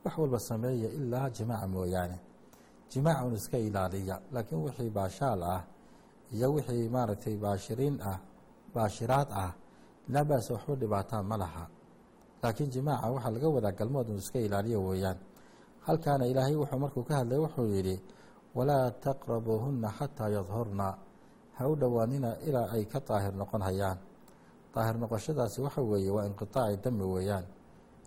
wax 0.05 0.15
walba 0.19 0.39
sameeya 0.39 0.89
ilaa 0.99 1.31
jimaaca 1.31 1.67
mooyaane. 1.67 2.19
Jimaaca 2.91 3.25
un 3.27 3.35
iska 3.35 3.59
ilaaliya 3.59 4.21
laakiin 4.33 4.63
wixii 4.65 4.91
baashaal 4.91 5.43
ah 5.43 5.63
iyo 6.33 6.53
wixii 6.55 6.89
maaragtay 6.89 7.37
baashiriin 7.37 7.97
ah 8.03 8.19
baashiraad 8.75 9.29
ah 9.33 9.53
laa 10.09 10.25
baasa 10.25 10.55
waxba 10.55 10.75
dhibaataa 10.75 11.23
ma 11.23 11.37
laha. 11.37 11.65
Laakiin 12.43 12.71
jimaaca 12.71 13.07
waxaa 13.15 13.31
laga 13.31 13.49
wadaa 13.49 13.73
galmood 13.79 14.09
un 14.11 14.19
iska 14.19 14.39
ilaaliya 14.39 14.79
weeyaan 14.79 15.19
halkaana 15.87 16.27
ilaahay 16.27 16.57
wuxuu 16.57 16.79
markuu 16.79 17.03
ka 17.09 17.15
hadlay 17.21 17.39
wuxuu 17.39 17.67
yidhi 17.75 17.97
walaa 18.55 18.91
taqrabuuhunna 18.91 19.89
xataa 19.99 20.29
yadhurna 20.37 20.87
ha 21.57 21.63
u 21.69 21.75
dhowaanina 21.77 22.31
ilaa 22.49 22.69
ay 22.75 22.85
ka 22.93 22.99
daahir 23.09 23.33
noqon 23.41 23.63
hayaan 23.69 23.99
daahir 24.75 24.97
noqoshadaasi 25.03 25.59
waxa 25.67 25.81
weeye 25.83 26.11
waa 26.11 26.27
inqitaaci 26.27 26.77
dami 26.85 27.05
weeyaan. 27.15 27.45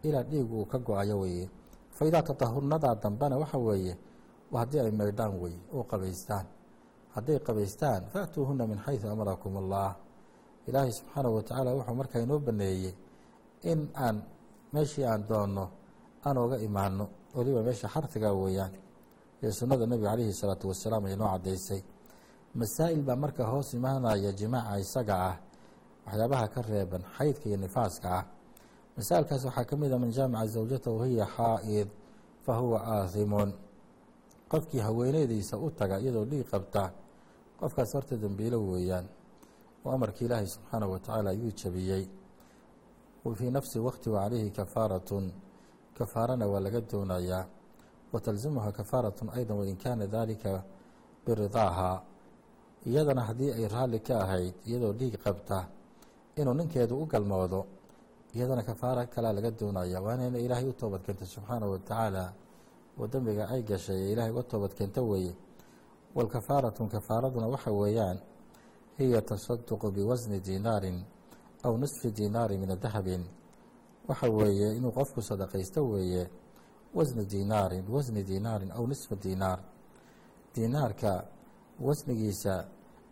Ilaa 0.04 0.24
dhiig 0.24 0.52
uu 0.52 0.66
ka 0.66 0.78
go'ayo 0.78 1.16
weeye. 1.24 1.50
Fa 1.96 2.06
idaa 2.06 2.22
tatahurnadaa 2.22 2.96
dambena 3.04 3.36
waxa 3.38 3.58
weeye 3.58 3.94
haddii 4.54 4.80
ay 4.80 4.92
maydhaan 4.92 5.34
weye 5.42 5.60
oo 5.74 5.84
qabaystaan. 5.84 6.46
Hadday 7.16 7.40
qabaystaan 7.40 8.02
faatuuhuna 8.14 8.68
min 8.68 8.78
xayثu 8.86 9.08
amarakum 9.10 9.58
allah 9.58 9.96
ilaahay 10.68 10.92
subxaanahu 10.92 11.36
watacaala 11.36 11.70
wuxuu 11.78 11.96
markaa 11.96 12.20
inoo 12.26 12.40
baneeyey 12.40 12.94
in 13.72 13.80
aan 13.96 14.22
meeshii 14.74 15.06
aan 15.06 15.24
doonno 15.30 15.66
aan 16.26 16.38
oga 16.38 16.58
imaano 16.68 17.06
weliba 17.36 17.62
meesha 17.64 17.88
xarfiga 17.88 18.30
weeyaan 18.34 18.72
ee 19.44 19.52
sunnada 19.52 19.86
nebiga 19.88 20.10
calayhi 20.12 20.34
salaatu 20.42 20.68
wasalaam 20.72 21.06
ay 21.06 21.16
noo 21.16 21.30
caddaysay 21.34 21.82
masaa'il 22.60 23.02
baa 23.08 23.16
marka 23.24 23.44
hoos 23.52 23.70
imaanaya 23.78 24.32
jimaaca 24.40 24.80
isaga 24.86 25.16
ah 25.30 25.36
waxyaabaha 26.06 26.48
ka 26.54 26.62
reeban 26.62 27.04
xaydka 27.18 27.46
iyo 27.50 27.58
nifaaska 27.58 28.08
ah. 28.20 28.26
Masaa'ilkaas 28.98 29.44
waxaa 29.46 29.66
ka 29.70 29.76
mid 29.78 29.92
a 29.94 29.98
man 30.00 30.12
jaamaca 30.18 30.48
zawjatahu 30.56 31.04
hiya 31.06 31.26
xaa'id 31.36 31.88
fa 32.46 32.54
huwa 32.60 32.80
aathimun. 32.82 33.54
Qofkii 34.52 34.80
haweeneydiisa 34.80 35.58
u 35.58 35.70
taga 35.72 36.00
iyadoo 36.00 36.26
dhiig 36.26 36.48
qabta 36.52 36.92
qofkaas 37.60 37.94
horta 37.94 38.16
dembiilo 38.18 38.58
weeyaan. 38.72 39.06
Oo 39.86 39.92
amarkii 39.92 40.26
ilaahay 40.26 40.48
subxaanahu 40.48 40.92
watacaala 40.92 41.30
ayuu 41.30 41.52
jabiyey. 41.52 42.04
Fii 43.38 43.52
nafsi 43.52 43.80
waqti 43.80 44.10
wa 44.10 44.20
calayhi 44.24 44.52
kafaaratun. 44.52 45.26
Kafaarana 45.98 46.48
waa 46.48 46.60
laga 46.60 46.82
doonayaa. 46.82 47.46
Wa 48.14 48.20
talzimuha 48.20 48.72
kafaaratun 48.72 49.30
ayda 49.38 49.54
wain 49.54 49.78
kaana 49.78 50.08
dalika 50.08 50.64
biridaaha 51.26 52.02
iyadana 52.90 53.22
haddii 53.28 53.52
ay 53.58 53.66
raalli 53.74 54.00
ka 54.08 54.14
ahayd 54.24 54.56
iyadoo 54.68 54.94
dhiig 55.00 55.16
qabta 55.26 55.58
inuu 56.40 56.54
ninkeedu 56.60 56.94
u 57.02 57.06
galmoodo 57.06 57.62
iyadana 58.36 58.64
kafaara 58.64 59.06
kalaa 59.14 59.34
laga 59.38 59.52
doonaya 59.60 60.02
waana 60.06 60.28
ina 60.28 60.40
ilaahay 60.46 60.68
u 60.70 60.74
toobad 60.74 61.02
keento 61.06 61.26
subxaanahu 61.26 61.72
watacaala 61.72 62.24
oo 63.00 63.08
dembiga 63.08 63.44
ay 63.54 63.62
gashay 63.70 64.00
ee 64.04 64.12
ilaahay 64.14 64.32
uga 64.32 64.44
toobad 64.44 64.74
keento 64.78 65.02
weeye. 65.10 65.34
Walkafaaratun 66.16 66.90
kafaaraduna 66.90 67.48
waxa 67.48 67.72
weeyaan 67.72 68.18
hiya 68.98 69.22
tasaduqu 69.22 69.92
biwasni 69.92 70.40
diinaarin 70.40 70.98
aw 71.64 71.74
nisfi 71.78 72.12
diinaari 72.12 72.58
min 72.58 72.80
dahabin. 72.84 73.24
Waxa 74.08 74.28
weeye 74.30 74.76
inuu 74.78 74.92
qofku 74.92 75.22
sadaqaysto 75.22 75.82
weeye 75.92 76.30
wasni 76.96 77.26
diinaarin 77.26 77.86
wasni 77.90 78.24
diinaarin 78.24 78.72
aw 78.72 78.84
nisfa 78.88 79.16
diinaar 79.16 79.60
diinaarka 80.56 81.12
wasnigiisa 81.80 82.54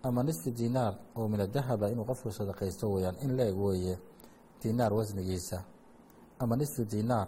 ama 0.07 0.21
nisfi 0.24 0.51
diinaar 0.51 0.93
oo 1.17 1.27
min 1.27 1.39
adahaba 1.47 1.89
inuu 1.89 2.05
qofku 2.05 2.29
sadaqaysto 2.31 2.85
weeyaan 2.93 3.15
in 3.25 3.31
la-eg 3.38 3.57
weeye 3.57 3.95
diinaar 4.62 4.93
wasnigiisa. 4.93 5.57
Ama 6.39 6.55
nisfi 6.55 6.83
diinaar 6.85 7.27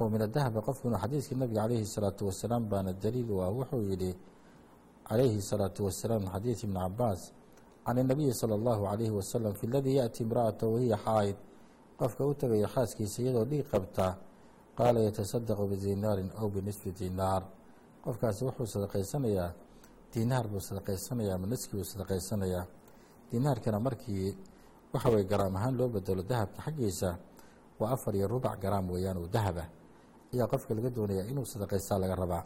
oo 0.00 0.08
min 0.08 0.22
adahaba 0.22 0.60
qofku 0.66 0.88
inuu 0.88 0.98
xadiiskii 1.04 1.36
nabiga 1.36 1.62
calayhi 1.62 1.86
salaatu 1.86 2.26
wasalaam 2.26 2.62
baana 2.70 2.92
daliil 2.92 3.30
u 3.30 3.42
ah 3.42 3.50
wuxuu 3.52 3.82
yidhi 3.90 4.12
calayhi 5.08 5.40
salaatu 5.42 5.84
wasalaam 5.84 6.20
min 6.22 6.30
xadiidi 6.32 6.62
ibni 6.64 6.78
cabaas 6.80 7.32
can 7.84 7.96
inabiyi 7.98 8.32
sala 8.34 8.54
allahu 8.54 8.82
calayhi 8.90 9.12
wasalam 9.18 9.52
fi 9.54 9.66
ladii 9.66 9.96
yaأti 10.00 10.22
imra'ata 10.24 10.66
wahiya 10.66 10.96
xaa'id. 10.96 11.36
Qofka 11.98 12.22
u 12.26 12.34
tegaya 12.34 12.68
xaaskiisa 12.68 13.22
iyadoo 13.22 13.44
dhiig 13.44 13.66
qabta 13.72 14.16
qaala 14.78 15.00
yatasadaqu 15.00 15.64
bidiinaarin 15.70 16.30
aw 16.40 16.48
binisfi 16.48 16.90
diinaar 16.98 17.42
qofkaasi 18.04 18.44
wuxuu 18.44 18.66
sadaqaysanayaa 18.74 19.50
diinaar 20.12 20.46
buu 20.48 20.60
sadaqaysanayaa 20.60 21.34
ama 21.38 21.46
niski 21.46 21.72
buu 21.76 21.84
sadaqaysanayaa. 21.84 22.64
Diinaarkana 23.30 23.78
markii 23.80 24.36
waxa 24.92 25.08
weye 25.10 25.24
garaam 25.24 25.56
ahaan 25.56 25.74
loo 25.78 25.88
bedelo 25.88 26.22
dahabka 26.22 26.62
xaggiisa 26.66 27.18
waa 27.80 27.90
afar 27.94 28.14
iyo 28.16 28.26
rubac 28.28 28.56
garaam 28.62 28.90
weeyaan 28.90 29.16
oo 29.18 29.28
dahaba. 29.28 29.64
Ayaa 30.32 30.46
qofka 30.52 30.74
laga 30.74 30.90
doonayaa 30.90 31.26
inuu 31.30 31.44
sadaqaystaa 31.44 31.98
laga 31.98 32.14
rabaa. 32.16 32.44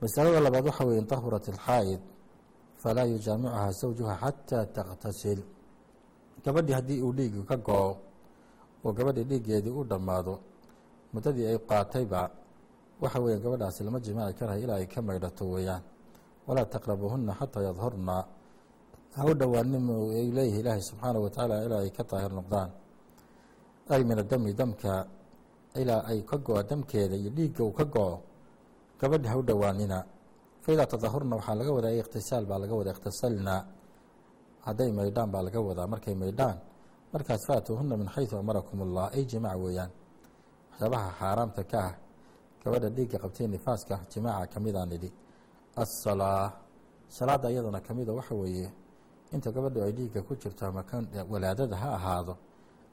Masalada 0.00 0.40
labaad 0.40 0.64
waxa 0.66 0.84
weye 0.84 0.98
in 0.98 1.06
tahurat 1.06 1.46
falaa 2.82 3.04
yujaamicuhaa 3.06 3.70
zawjuha 3.80 4.14
xataa 4.22 4.66
takhtasil. 4.66 5.40
Gabadhii 6.44 6.72
haddii 6.74 7.00
uu 7.02 7.12
dhiigi 7.12 7.42
ka 7.48 7.56
go-o 7.56 7.96
oo 8.84 8.92
gabadhii 8.92 9.24
dhiiggeedii 9.24 9.70
u 9.72 9.84
dhammaado 9.84 10.34
muddadii 11.12 11.46
ay 11.46 11.58
qaatayba 11.58 12.30
waxa 13.00 13.18
weeye 13.20 13.38
gabadhaasi 13.40 13.84
lama 13.84 14.00
jimaaci 14.00 14.34
karahay 14.38 14.62
ilaa 14.62 14.76
ay 14.76 14.86
ka 14.86 15.00
maydhato 15.02 15.44
weeyaan 15.54 15.82
walaa 16.46 16.66
taqrabuhunna 16.74 17.32
xataa 17.40 17.62
yadhurna 17.68 18.16
ha 19.16 19.22
u 19.30 19.32
dhowaanin 19.40 19.86
ay 20.18 20.26
leeyihi 20.36 20.58
ilaahay 20.60 20.82
subxaanahu 20.90 21.24
watacaala 21.26 21.54
ilaa 21.66 21.82
ay 21.86 21.90
ka 21.90 22.02
daahir 22.10 22.32
noqdaan 22.38 22.70
ay 23.94 24.02
min 24.08 24.18
adami 24.24 24.50
damka 24.60 24.92
ilaa 25.82 26.02
ay 26.10 26.18
ka 26.22 26.36
go-o 26.38 26.62
damkeeda 26.62 27.14
iyo 27.16 27.30
dhiigga 27.36 27.62
uu 27.64 27.72
ka 27.78 27.84
go-o 27.84 28.16
gabadhi 29.00 29.28
ha 29.28 29.36
u 29.38 29.42
faidaa 30.64 30.86
tadahurna 30.86 31.36
waxaa 31.36 31.54
laga 31.60 31.72
wadaa 31.76 31.92
ikhtisaal 32.00 32.44
baa 32.46 32.58
laga 32.58 32.74
wadaa 32.80 32.94
ikhtasalna 32.96 33.54
hadday 34.66 34.90
maydhaan 34.98 35.28
baa 35.34 35.42
laga 35.46 35.60
wadaa 35.60 35.86
markay 35.86 36.14
maydhaan 36.22 36.56
markaas 37.12 37.42
faatuuhuna 37.48 37.96
min 38.00 38.08
xaysu 38.08 38.34
amarakum 38.42 38.80
ullah 38.80 39.12
ay 39.16 39.24
jimaac 39.32 39.58
weeyaan 39.64 39.90
waxyaabaha 40.70 41.08
xaaraamta 41.20 41.62
ka 41.70 41.78
ah 41.88 41.94
gabadha 42.64 42.88
dhiigga 42.96 43.16
qabtay 43.22 43.46
nifaaska 43.54 43.94
jimaaca 44.12 44.46
ka 44.52 44.58
midaan 44.60 44.90
idhi 44.96 45.10
asalaa 45.76 46.52
salaada 47.08 47.50
iyadana 47.50 47.80
ka 47.80 47.94
mida 47.94 48.12
waxa 48.12 48.34
weeye 48.34 48.68
inta 49.32 49.50
gabadhu 49.50 49.82
ay 49.82 49.92
dhiigga 49.92 50.22
ku 50.22 50.34
jirto 50.36 50.66
ama 50.66 50.82
kan 50.82 51.06
walaadada 51.30 51.76
ha 51.76 51.88
ahaado 51.98 52.34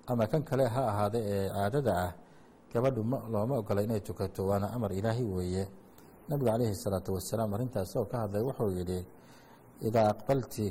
ama 0.08 0.28
kan 0.28 0.42
kale 0.44 0.66
ha 0.68 0.82
ahaada 0.92 1.20
ee 1.20 1.50
caadada 1.50 1.92
ah 2.06 2.12
gabadhu 2.74 3.04
ma 3.04 3.18
looma 3.32 3.56
ogola 3.62 3.82
inay 3.84 4.00
tukato 4.02 4.48
waana 4.50 4.68
amar 4.76 4.92
ilaahi 4.94 5.24
weeye. 5.24 5.68
Nabigu 6.30 6.48
calayhi 6.52 6.76
salaatu 6.76 7.14
wasalaam 7.14 7.54
arrintaas 7.54 7.96
oo 7.96 8.06
ka 8.06 8.18
hadlay 8.24 8.42
wuxuu 8.48 8.72
yidhi 8.78 9.00
idaa 9.88 10.08
aqbalti 10.14 10.68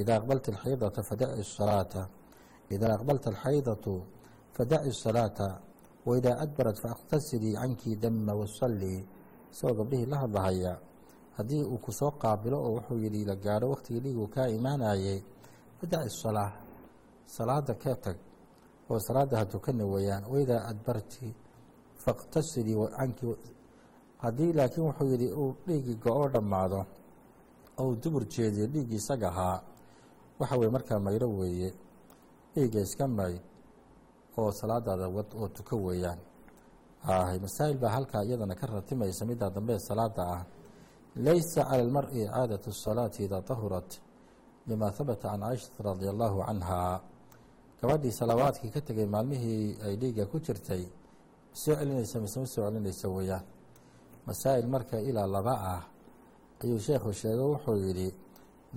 idaa 0.00 0.16
aqbalti 0.20 0.48
alxaydata 0.54 1.00
fadaci 1.02 1.42
salaata 1.58 2.02
idaa 2.74 2.92
aqbalta 2.96 3.26
alxaydatu 3.34 3.92
fadaci 4.56 4.92
salaata 4.92 5.46
waidaa 6.06 6.36
adbarat 6.44 6.76
faاktasilii 6.84 7.54
canki 7.60 7.96
dama 8.02 8.32
wasalii 8.40 9.00
isagoo 9.52 9.74
gabdhihii 9.80 10.06
la 10.12 10.16
hadlahaya 10.22 10.72
haddii 11.36 11.62
uu 11.64 11.78
ku 11.84 11.92
soo 11.92 12.10
qaabilo 12.22 12.56
oo 12.66 12.70
wuxuu 12.76 12.98
yidhi 13.04 13.24
la 13.24 13.34
gaadho 13.44 13.66
waktigii 13.74 14.00
dhiigu 14.04 14.26
kaa 14.34 14.48
imaanayay 14.48 15.20
fadaci 15.78 16.10
salaa 16.22 16.52
salaada 17.24 17.74
ka 17.74 17.94
tag 18.04 18.16
oo 18.90 18.98
salaada 18.98 19.36
ha 19.38 19.44
tukana 19.52 19.84
weeyaan 19.92 20.24
waidaa 20.32 20.62
adbarti 20.70 21.34
faاktasilii 22.02 22.76
canki 22.96 23.26
haddii 24.22 24.52
laakiin 24.58 24.84
wuxuu 24.88 25.08
yidhi 25.12 25.28
uu 25.40 25.50
dhiiggii 25.66 25.96
go-oo 26.04 26.28
dhammaado 26.34 26.80
oo 27.78 27.86
uu 27.88 27.96
dubur 28.02 28.24
jeediyo 28.28 28.66
dhiiggii 28.66 28.96
isaga 29.02 29.28
ahaa. 29.28 29.58
Waxa 30.38 30.56
weye 30.58 30.70
markaa 30.70 30.98
maydho 30.98 31.28
weeye. 31.38 31.70
Dhiigga 32.54 32.80
iska 32.80 33.08
mayd 33.08 33.40
oo 34.38 34.50
salaadaada 34.52 35.08
wad 35.08 35.28
oo 35.40 35.48
tuko 35.48 35.76
weeyaan. 35.76 36.18
Masaa'il 37.44 37.78
baa 37.78 37.88
halkaa 37.96 38.22
iyadana 38.24 38.54
ka 38.54 38.66
ratimaysa 38.66 39.24
middaa 39.26 39.50
dambe 39.50 39.78
salaada 39.78 40.22
ah 40.34 40.42
laysa 41.15 41.63
cala 41.63 41.83
almari 41.83 42.23
icaadatu 42.23 42.69
الsalaati 42.69 43.23
idaa 43.27 43.41
tahurat 43.41 43.89
lima 44.67 44.91
habata 44.97 45.29
can 45.29 45.41
caishata 45.41 45.83
radia 45.83 46.09
allahu 46.13 46.43
canha 46.47 47.01
gabadhii 47.81 48.11
salawaadkii 48.11 48.71
ka 48.71 48.81
tegay 48.81 49.05
maalmihii 49.05 49.77
ay 49.85 49.95
dhiigga 50.01 50.25
ku 50.31 50.37
jirtay 50.39 50.83
soo 51.53 51.75
celinaysa 51.75 52.19
mise 52.23 52.37
ma 52.39 52.45
soo 52.45 52.63
celinaysa 52.65 53.07
weeyaan 53.09 53.45
masaa'il 54.27 54.67
marka 54.67 54.99
ilaa 54.99 55.27
laba 55.27 55.55
ah 55.73 55.83
ayuu 56.63 56.79
sheekhu 56.79 57.13
sheego 57.13 57.43
wuxuu 57.53 57.77
yidhi 57.85 58.09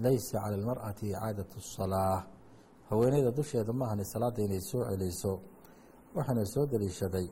laysa 0.04 0.40
cala 0.42 0.56
almar'ati 0.56 1.04
icaadatu 1.12 1.54
الsalaa 1.62 2.16
haweeneyda 2.90 3.30
dusheeda 3.30 3.72
ma 3.72 3.84
ahani 3.86 4.04
salaada 4.04 4.42
inay 4.42 4.60
soo 4.60 4.82
celiso 4.90 5.32
waxaana 6.16 6.44
soo 6.46 6.66
deliishaday 6.66 7.28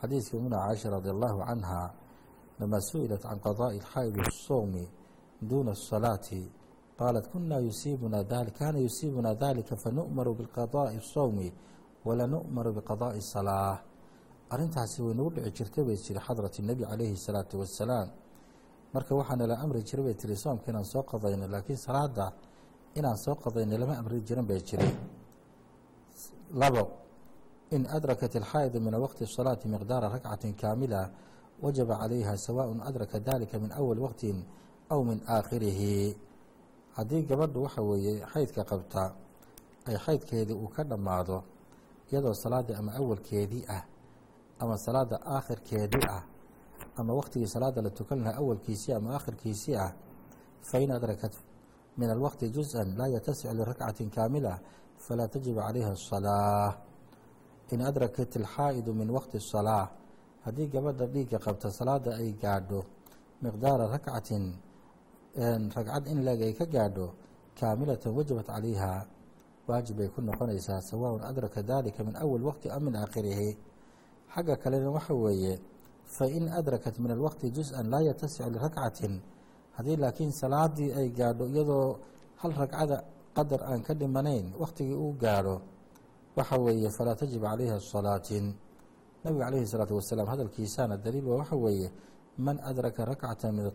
xadiiskii 0.00 0.36
umuna 0.40 0.56
caaisha 0.64 0.88
radi 0.90 1.08
allahu 1.10 1.38
canha 1.48 1.80
lama 2.60 2.80
su-ilat 2.80 3.22
can 3.22 3.38
qadaaءi 3.46 3.78
اlxaa'id 3.80 4.16
الsowmi 4.26 4.84
duuna 5.50 5.70
الsalaati 5.78 6.42
qaalat 6.98 7.24
kuna 7.32 7.58
yusiibuna 7.68 8.24
kaana 8.58 8.78
yusiibuna 8.86 9.34
dalika 9.34 9.76
fanu'maru 9.76 10.34
biqadaaءi 10.38 10.96
الsowmi 11.02 11.48
wala 12.06 12.26
nu'maru 12.26 12.70
biqadaaءi 12.78 13.18
الsalaa 13.24 13.74
arrintaasi 14.52 15.02
way 15.02 15.14
nagu 15.14 15.30
dhici 15.34 15.50
jirtay 15.56 15.84
bay 15.88 15.96
tiri 15.96 16.20
xadrat 16.26 16.54
الnebi 16.60 16.84
calayhi 16.90 17.14
الsalaatu 17.18 17.54
wasalaam 17.60 18.08
marka 18.94 19.12
waxaana 19.14 19.46
la 19.46 19.56
amri 19.64 19.80
jiray 19.88 20.04
bay 20.06 20.14
tiri 20.20 20.36
soomka 20.36 20.66
inaan 20.70 20.84
soo 20.92 21.02
qadayno 21.10 21.46
laakiin 21.54 21.78
salaada 21.86 22.26
inaan 22.98 23.18
soo 23.24 23.34
qadayno 23.44 23.74
lama 23.82 23.94
amri 24.00 24.20
jiran 24.28 24.46
bay 24.50 24.60
jiri 24.68 24.90
labo 26.60 26.82
in 27.70 27.82
adrakat 27.96 28.34
alxaa'idu 28.40 28.78
min 28.80 28.94
waqti 29.04 29.22
الsalaati 29.28 29.68
miqdaara 29.74 30.06
rakcati 30.14 30.52
kaamila 30.62 31.00
wajaba 31.62 31.98
calayha 31.98 32.36
sawaء 32.36 32.68
adraka 32.88 33.20
dalika 33.20 33.58
min 33.58 33.72
awali 33.72 34.00
waqtin 34.00 34.44
aw 34.90 35.02
min 35.04 35.20
aakhirihi 35.26 36.16
haddii 36.96 37.22
gabadhu 37.26 37.62
waxa 37.62 37.82
weeye 37.82 38.26
xaydka 38.32 38.64
qabta 38.64 39.14
ay 39.86 39.96
xaydkeedii 39.96 40.54
uu 40.54 40.68
ka 40.68 40.84
dhammaado 40.84 41.42
iyadoo 42.10 42.34
salaada 42.34 42.78
ama 42.78 42.92
awalkeedii 43.00 43.64
ah 43.68 43.82
ama 44.58 44.78
salaada 44.78 45.16
aakhirkeedii 45.22 46.06
ah 46.08 46.22
ama 46.96 47.14
waqtigii 47.14 47.46
salaada 47.46 47.82
la 47.82 47.90
tukan 47.90 48.18
lahaa 48.18 48.38
awalkiisii 48.40 48.92
ama 48.92 49.14
aakhirkiisii 49.14 49.76
ah 49.76 49.92
fain 50.62 50.90
adrakat 50.90 51.34
min 51.96 52.10
alwaqti 52.10 52.50
juz-an 52.50 52.96
laa 52.98 53.08
yatasic 53.08 53.50
lirakcati 53.52 54.06
kaamila 54.10 54.58
falaa 54.98 55.28
tajibu 55.28 55.60
calayha 55.60 55.90
الsalaa 55.98 56.74
in 57.70 57.80
adrakat 57.82 58.36
alxaa'idu 58.36 58.94
min 58.94 59.10
waqti 59.10 59.36
الsalaa 59.42 59.90
haddii 60.45 60.67
gabadha 60.67 61.05
dhiigga 61.07 61.37
qabta 61.39 61.71
salaada 61.71 62.11
ay 62.21 62.33
gaadho 62.41 62.83
miqdaara 63.41 63.87
rakcatin 63.93 64.53
ragcad 65.75 66.07
in 66.07 66.19
leeg 66.23 66.41
ay 66.41 66.53
ka 66.53 66.65
gaadho 66.65 67.13
kaamilatan 67.59 68.11
wajabat 68.17 68.47
calayha 68.47 69.07
waajib 69.67 69.97
bay 69.97 70.09
ku 70.09 70.21
noqonaysaa 70.21 70.81
sawaaun 70.81 71.21
adraka 71.23 71.63
dalika 71.63 72.03
min 72.03 72.15
awal 72.15 72.43
waqti 72.49 72.67
am 72.69 72.83
min 72.83 72.95
aakhirihi. 72.95 73.57
Xagga 74.33 74.55
kalena 74.57 74.89
waxa 74.91 75.13
weeye 75.13 75.59
fain 76.05 76.49
adrakat 76.49 76.99
min 76.99 77.11
alwaqti 77.11 77.51
juz-an 77.51 77.87
laa 77.89 78.01
yatasicu 78.01 78.49
lirakcatin. 78.49 79.21
Haddii 79.77 79.97
laakiin 79.97 80.31
salaadii 80.31 80.91
ay 80.91 81.07
gaadho 81.15 81.45
iyadoo 81.47 81.97
hal 82.41 82.51
ragcada 82.51 82.97
qadar 83.35 83.61
aan 83.63 83.81
ka 83.81 83.93
dhimanayn 83.93 84.51
waktigii 84.59 84.93
uu 84.93 85.13
gaadho 85.17 85.61
waxa 86.35 86.57
weeye 86.59 86.89
falaa 86.89 87.15
tajib 87.15 87.41
calayha 87.41 87.79
salaatin 87.79 88.53
nabiga 89.23 89.45
calayhi 89.45 89.67
salaatu 89.67 89.95
wasalaam 89.99 90.27
hadalkiisaana 90.33 90.97
daliil 90.97 91.25
waa 91.27 91.37
waxa 91.41 91.55
weeye 91.55 91.89
man 92.37 92.57
adraka 92.69 93.05
rakcata 93.05 93.51
min 93.51 93.71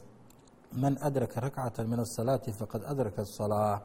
man 0.83 0.95
adraka 1.01 1.41
rakcata 1.41 1.85
min 1.85 1.99
asalaati 2.01 2.53
faqad 2.53 2.83
adraka 2.93 3.23
asalaa 3.23 3.81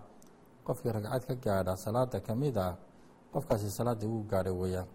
qofkii 0.67 0.91
ragcad 0.91 1.23
ka 1.27 1.35
gaadha 1.45 1.73
salaada 1.85 2.19
ka 2.19 2.33
mid 2.35 2.57
a 2.57 2.77
qofkaasi 3.33 3.69
salaaddii 3.71 4.07
wuu 4.07 4.23
gaadhay 4.31 4.53
weeyaan. 4.53 4.87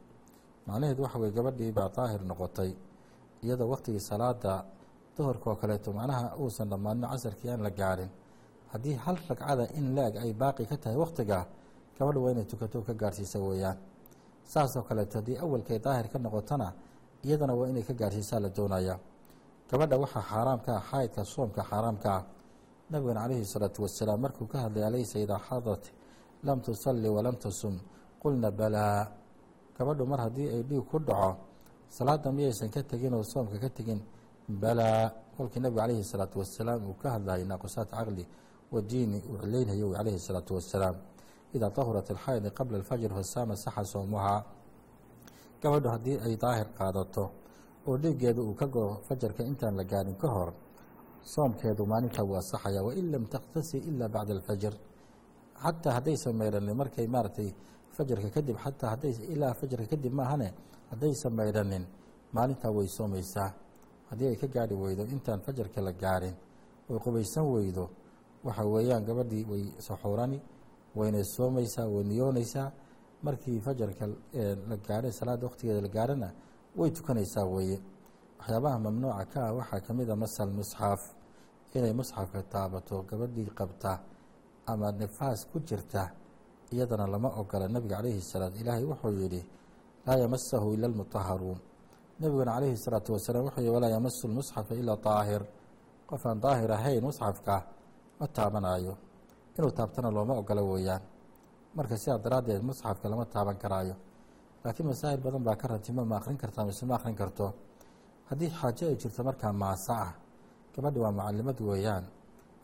Macnaheedu 0.67 1.03
waxa 1.03 1.19
weye 1.19 1.33
gabadhii 1.33 1.73
baa 1.73 1.89
daahir 1.97 2.21
noqotay 2.31 2.71
iyadoo 3.43 3.69
waktigii 3.73 4.01
salaada 4.01 4.65
duhurka 5.17 5.51
oo 5.51 5.57
kaleeto 5.57 5.93
macnaha 5.93 6.37
uusan 6.39 6.69
dhammaanin 6.71 7.09
casarkii 7.11 7.51
aan 7.51 7.63
la 7.67 7.71
gaadhin. 7.71 8.11
Haddii 8.73 8.95
hal 9.05 9.17
ragcada 9.29 9.65
in 9.79 9.95
la-eg 9.97 10.17
ay 10.17 10.33
baaqi 10.33 10.67
ka 10.71 10.77
tahay 10.77 10.97
waktiga 10.97 11.47
gabadha 11.99 12.21
waa 12.21 12.31
inay 12.31 12.45
tukato 12.45 12.83
ka 12.87 12.93
gaarhsiisa 12.95 13.39
weeyaan 13.41 13.77
saasoo 14.53 14.83
kaleeto 14.89 15.15
haddii 15.19 15.37
awalkay 15.45 15.79
daahir 15.87 16.07
ka 16.13 16.19
noqotona 16.25 16.69
iyadana 17.25 17.53
waa 17.59 17.69
inay 17.71 17.85
ka 17.89 17.93
gaarhsiisaa 18.01 18.41
la 18.45 18.49
doonaya. 18.57 18.95
Gabadha 19.71 19.97
waxaa 20.03 20.25
xaaraam 20.31 20.61
ka 20.67 20.71
ah 20.79 20.85
xaayidka 20.91 21.23
soomka 21.25 21.63
xaaraam 21.71 21.97
ka 22.05 22.11
ah. 22.19 22.25
Nabigana 22.91 23.21
calayhi 23.25 23.45
salaatu 23.45 23.83
wasalaam 23.85 24.21
markuu 24.25 24.47
ka 24.53 24.59
hadlay 24.65 24.85
alaysa 24.91 25.19
idaa 25.25 25.41
xadat 25.49 25.83
lam 26.47 26.59
tusalli 26.65 27.09
walam 27.17 27.37
tasum 27.37 27.75
qulna 28.23 28.49
balaa 28.51 29.01
gabadhu 29.77 30.05
mar 30.07 30.21
haddii 30.25 30.49
ay 30.55 30.63
dhiig 30.69 30.85
ku 30.91 30.99
dhaco 30.99 31.37
salaada 31.97 32.33
miyaysan 32.33 32.71
ka 32.71 32.81
tegin 32.83 33.13
oo 33.15 33.23
soomka 33.23 33.59
ka 33.61 33.69
tegin 33.69 34.01
balaa 34.49 35.13
kolkii 35.37 35.61
nabigu 35.61 35.81
calayhi 35.81 36.05
salaatu 36.05 36.39
wasalaam 36.41 36.81
uu 36.89 36.97
ka 37.03 37.09
hadlayay 37.15 37.45
naaqusaat 37.45 37.89
caqli 37.91 38.25
wa 38.73 38.81
diini 38.81 39.19
uu 39.29 39.37
cileynhayo 39.43 39.87
calayhi 39.97 40.19
salaatu 40.19 40.55
wasalaam 40.57 40.97
idaa 41.57 41.71
dahurat 41.77 42.09
alxaaydi 42.15 42.49
qabla 42.59 42.77
alfajr 42.81 43.11
fasaama 43.19 43.55
saxa 43.65 43.85
soomuhaa 43.93 44.41
gabadhu 45.63 45.89
haddii 45.95 46.17
ay 46.27 46.35
daahir 46.43 46.69
qaadato 46.79 47.25
oo 47.89 47.97
dhiiggeedu 48.03 48.41
uu 48.49 48.55
ka 48.61 48.67
go 48.67 48.83
fajarka 49.09 49.43
intaan 49.51 49.75
la 49.81 49.85
gaarin 49.85 50.17
ka 50.23 50.29
hor 50.35 50.51
soomkeedu 51.33 51.83
maalintaa 51.93 52.25
wuu 52.29 52.37
asaxaya 52.43 52.81
wain 52.87 53.07
lam 53.13 53.25
taktasi 53.35 53.79
ilaa 53.89 54.09
bacda 54.15 54.33
alfajr. 54.39 54.75
Xataa 55.63 55.93
haddaysan 55.99 56.35
maydhanin 56.41 56.77
markay 56.81 57.07
maaragtay 57.15 57.51
fajarka 57.97 58.29
kadib 58.37 58.57
xataa 58.65 58.91
hadday 58.95 59.13
ilaa 59.35 59.53
fajarka 59.61 59.87
kadib 59.93 60.13
maahane 60.19 60.49
haddaysan 60.91 61.33
maydhanin 61.39 61.85
maalintaa 62.37 62.71
way 62.77 62.89
soomaysaa. 62.97 63.51
Haddii 64.11 64.29
ay 64.33 64.37
ka 64.43 64.47
gaadhi 64.55 64.75
weydo 64.83 65.03
intaan 65.15 65.41
fajarka 65.47 65.81
la 65.87 65.93
gaarin 66.03 66.35
oy 66.91 66.99
qubaysan 67.05 67.45
weydo 67.55 67.85
waxa 68.47 68.63
weeyaan 68.75 69.03
gabadhii 69.09 69.45
way 69.51 69.63
saxuurani 69.87 70.39
wayna 70.99 71.21
soomaysaa 71.35 71.87
way 71.95 72.05
niyoonaysaa 72.11 72.67
markii 73.27 73.59
fajarka 73.67 74.05
la 74.71 74.77
gaadhay 74.87 75.13
salaada 75.21 75.45
waqtigeeda 75.49 75.81
la 75.87 75.91
gaadhana 75.97 76.29
way 76.79 76.91
tukanaysaa 76.97 77.45
weeye 77.55 77.79
waxyaabaha 78.39 78.77
mamnuuca 78.87 79.25
ka 79.33 79.39
ah 79.49 79.53
waxaa 79.59 79.81
ka 79.87 79.91
mid 79.99 80.09
a 80.11 80.17
masal 80.23 80.51
musxaf. 80.59 81.01
Inay 81.77 81.93
musxafka 82.01 82.41
taabato 82.53 82.97
gabadhii 83.11 83.51
qabta 83.59 83.93
ama 84.71 84.87
nifaas 85.01 85.41
ku 85.51 85.57
jirta 85.69 86.03
iyadana 86.73 87.07
lama 87.15 87.29
ogola. 87.41 87.67
Nebiga 87.75 87.97
calayhi 87.97 88.21
salaam 88.33 88.53
ilaahay 88.61 88.85
wuxuu 88.91 89.13
yidhi 89.23 89.43
laa 90.07 90.17
yamasahu 90.23 90.67
ila 90.75 90.87
almutaharuun 90.91 91.59
nebiguna 92.21 92.53
calayhi 92.57 92.77
salaatu 92.85 93.11
wasalaam 93.17 93.45
wuxuu 93.49 93.63
yihi 93.65 93.75
walaa 93.77 93.93
yamasu 93.97 94.23
lmusxafa 94.31 94.73
ilaa 94.81 94.97
daahir 95.07 95.43
qof 96.11 96.23
aan 96.31 96.39
daahir 96.45 96.71
ahayn 96.79 97.03
musxafka 97.09 97.55
ma 98.21 98.27
taabanaayo 98.37 98.95
inuu 99.59 99.71
taabtana 99.79 100.11
looma 100.17 100.35
ogola 100.41 100.63
weeyaan 100.63 101.03
marka 101.77 101.97
sidaa 102.03 102.19
daraaddeed 102.25 102.63
musxafka 102.69 103.07
lama 103.11 103.25
taaban 103.35 103.57
karaayo. 103.63 103.95
Laakiin 104.65 104.87
masaa'il 104.91 105.21
badan 105.21 105.43
baa 105.47 105.57
ka 105.61 105.67
ratimo 105.69 106.05
ma 106.05 106.17
akhrin 106.21 106.37
kartaa 106.43 106.65
mise 106.65 106.85
ma 106.87 106.95
akhrin 106.99 107.15
karto. 107.21 107.47
Haddii 108.31 108.51
xaajo 108.59 108.85
ay 108.91 108.97
jirto 109.01 109.23
markaa 109.29 109.53
maasa 109.53 109.93
ah. 110.07 110.13
Gabadhi 110.75 110.99
waa 111.05 111.13
mucalimad 111.13 111.59
weeyaan 111.61 112.05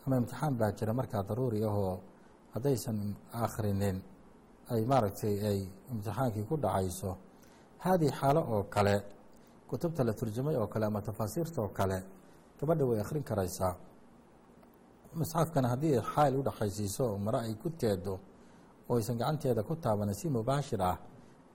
ama 0.07 0.16
imtixaan 0.16 0.54
baa 0.61 0.70
jira 0.78 0.92
markaa 0.92 1.22
daruuri 1.28 1.64
ahoo 1.64 2.00
haddaysan 2.54 2.98
akhrinin. 3.44 3.96
Ay 4.70 4.83
maaragtay 4.90 5.35
ay 5.50 5.59
imtixaankii 5.92 6.44
ku 6.48 6.54
dhacayso. 6.57 7.11
Haadii 7.85 8.11
xaalo 8.18 8.40
oo 8.54 8.62
kale 8.74 8.94
kutubta 9.68 10.04
la 10.04 10.12
turjamay 10.12 10.57
oo 10.57 10.66
kale 10.66 10.85
ama 10.87 11.00
tafaasiirta 11.02 11.62
oo 11.62 11.68
kale 11.78 11.98
gabadha 12.59 12.85
way 12.88 13.00
akhrin 13.04 13.22
karaysaa 13.22 13.74
musxafkana 15.18 15.68
haddii 15.72 16.00
xaal 16.12 16.33
u 16.38 16.42
dhexaysiiso 16.46 17.03
oo 17.12 17.18
mare 17.18 17.38
ay 17.46 17.55
ku 17.62 17.68
teedo 17.70 18.14
oo 18.88 18.96
aysan 18.96 19.16
gacanteeda 19.18 19.62
ku 19.62 19.74
taabanin 19.77 20.14
si 20.14 20.29
mubaashir 20.29 20.81
ah 20.83 20.96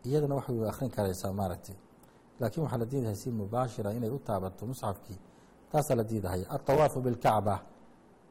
iyadana 0.05 0.35
waxay 0.39 0.55
way 0.59 0.69
akhrin 0.69 0.89
karaysaa 0.95 1.33
maaragtay. 1.39 1.75
Laakiin 2.39 2.63
waxaa 2.63 2.77
la 2.81 2.85
diidahay 2.85 3.15
si 3.15 3.29
mubaashira 3.31 3.89
inay 3.97 4.09
u 4.09 4.19
taabato 4.19 4.65
musxafkii 4.65 5.17
taasaa 5.71 5.95
la 5.99 6.03
diidahay 6.03 6.41
altawaafu 6.55 6.99
bilkacba 7.01 7.55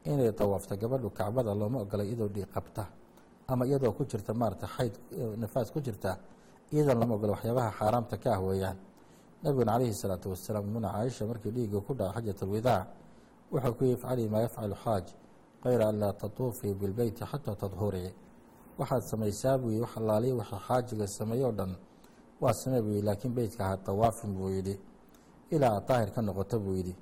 inay 0.05 0.31
tawaafto 0.33 0.75
gabadhu 0.81 1.09
kacbada 1.17 1.53
looma 1.59 1.79
ogola 1.83 2.03
iyadoo 2.03 2.27
dhiig 2.35 2.49
qabta 2.55 2.83
ama 3.47 3.65
iyadoo 3.65 3.91
ku 3.97 4.03
jirta 4.05 4.33
maarata 4.33 4.67
xayd 4.75 4.93
nafaas 5.41 5.71
ku 5.71 5.79
jirta 5.85 6.17
iyadan 6.73 6.99
lama 6.99 7.13
ogola 7.15 7.31
waxyaabaha 7.35 7.69
xaaraamta 7.79 8.15
ka 8.23 8.29
ah 8.35 8.41
weeyaan. 8.41 8.77
Nabiguna 9.43 9.71
calayhi 9.73 9.93
salaatu 9.93 10.29
wasalaam 10.29 10.63
umuna 10.69 10.89
caaisha 10.91 11.25
markii 11.25 11.51
dhiigga 11.55 11.79
ku 11.87 11.93
dhaca 11.93 12.13
xajat 12.19 12.39
alwidaac 12.43 12.87
wuxuu 13.51 13.73
ku 13.77 13.83
yifcali 13.85 14.29
maa 14.29 14.41
yafcalu 14.45 14.75
xaaj 14.83 15.05
kayra 15.63 15.85
an 15.89 15.99
laa 15.99 16.13
tatuufii 16.13 16.73
bilbeyti 16.73 17.25
xataa 17.31 17.55
tadhurii 17.55 18.11
waxaad 18.79 19.01
samaysaa 19.11 19.57
buu 19.57 19.69
yihi 19.69 19.81
wax 19.81 19.97
allaaliya 19.97 20.35
waxa 20.35 20.57
xaajiga 20.67 21.07
sameeye 21.07 21.45
o 21.45 21.51
dhan. 21.51 21.75
Waa 22.41 22.53
samee 22.53 22.81
buu 22.81 22.89
yihi 22.95 23.01
laakiin 23.01 23.33
beytka 23.33 23.63
ha 23.63 23.77
tawaafin 23.77 24.33
buu 24.37 24.49
yidhi. 24.49 24.79
Ilaa 25.49 25.81
aad 25.89 26.11
ka 26.15 26.21
noqoto 26.21 26.59
buu 26.59 26.73
yidhi. 26.73 26.95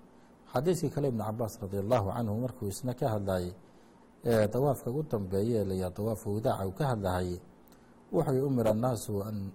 Xadiiskii 0.53 0.89
kale 0.89 1.07
ibnu 1.07 1.23
cabaas 1.23 1.59
radi 1.61 1.77
allahu 1.77 2.11
canhu 2.11 2.39
markuu 2.41 2.67
isna 2.67 2.93
ka 2.93 3.09
hadlayey 3.09 3.53
ee 4.25 4.47
dawaafka 4.47 4.89
ugu 4.89 5.03
dambeeye 5.03 5.65
layaa 5.65 5.89
dawaafu 5.89 6.33
widaaca 6.33 6.65
uu 6.67 6.71
ka 6.71 6.85
hadlahayey 6.87 7.39
wuxuu 8.11 8.47
umira 8.47 8.71
annaasu 8.71 9.23
an 9.23 9.51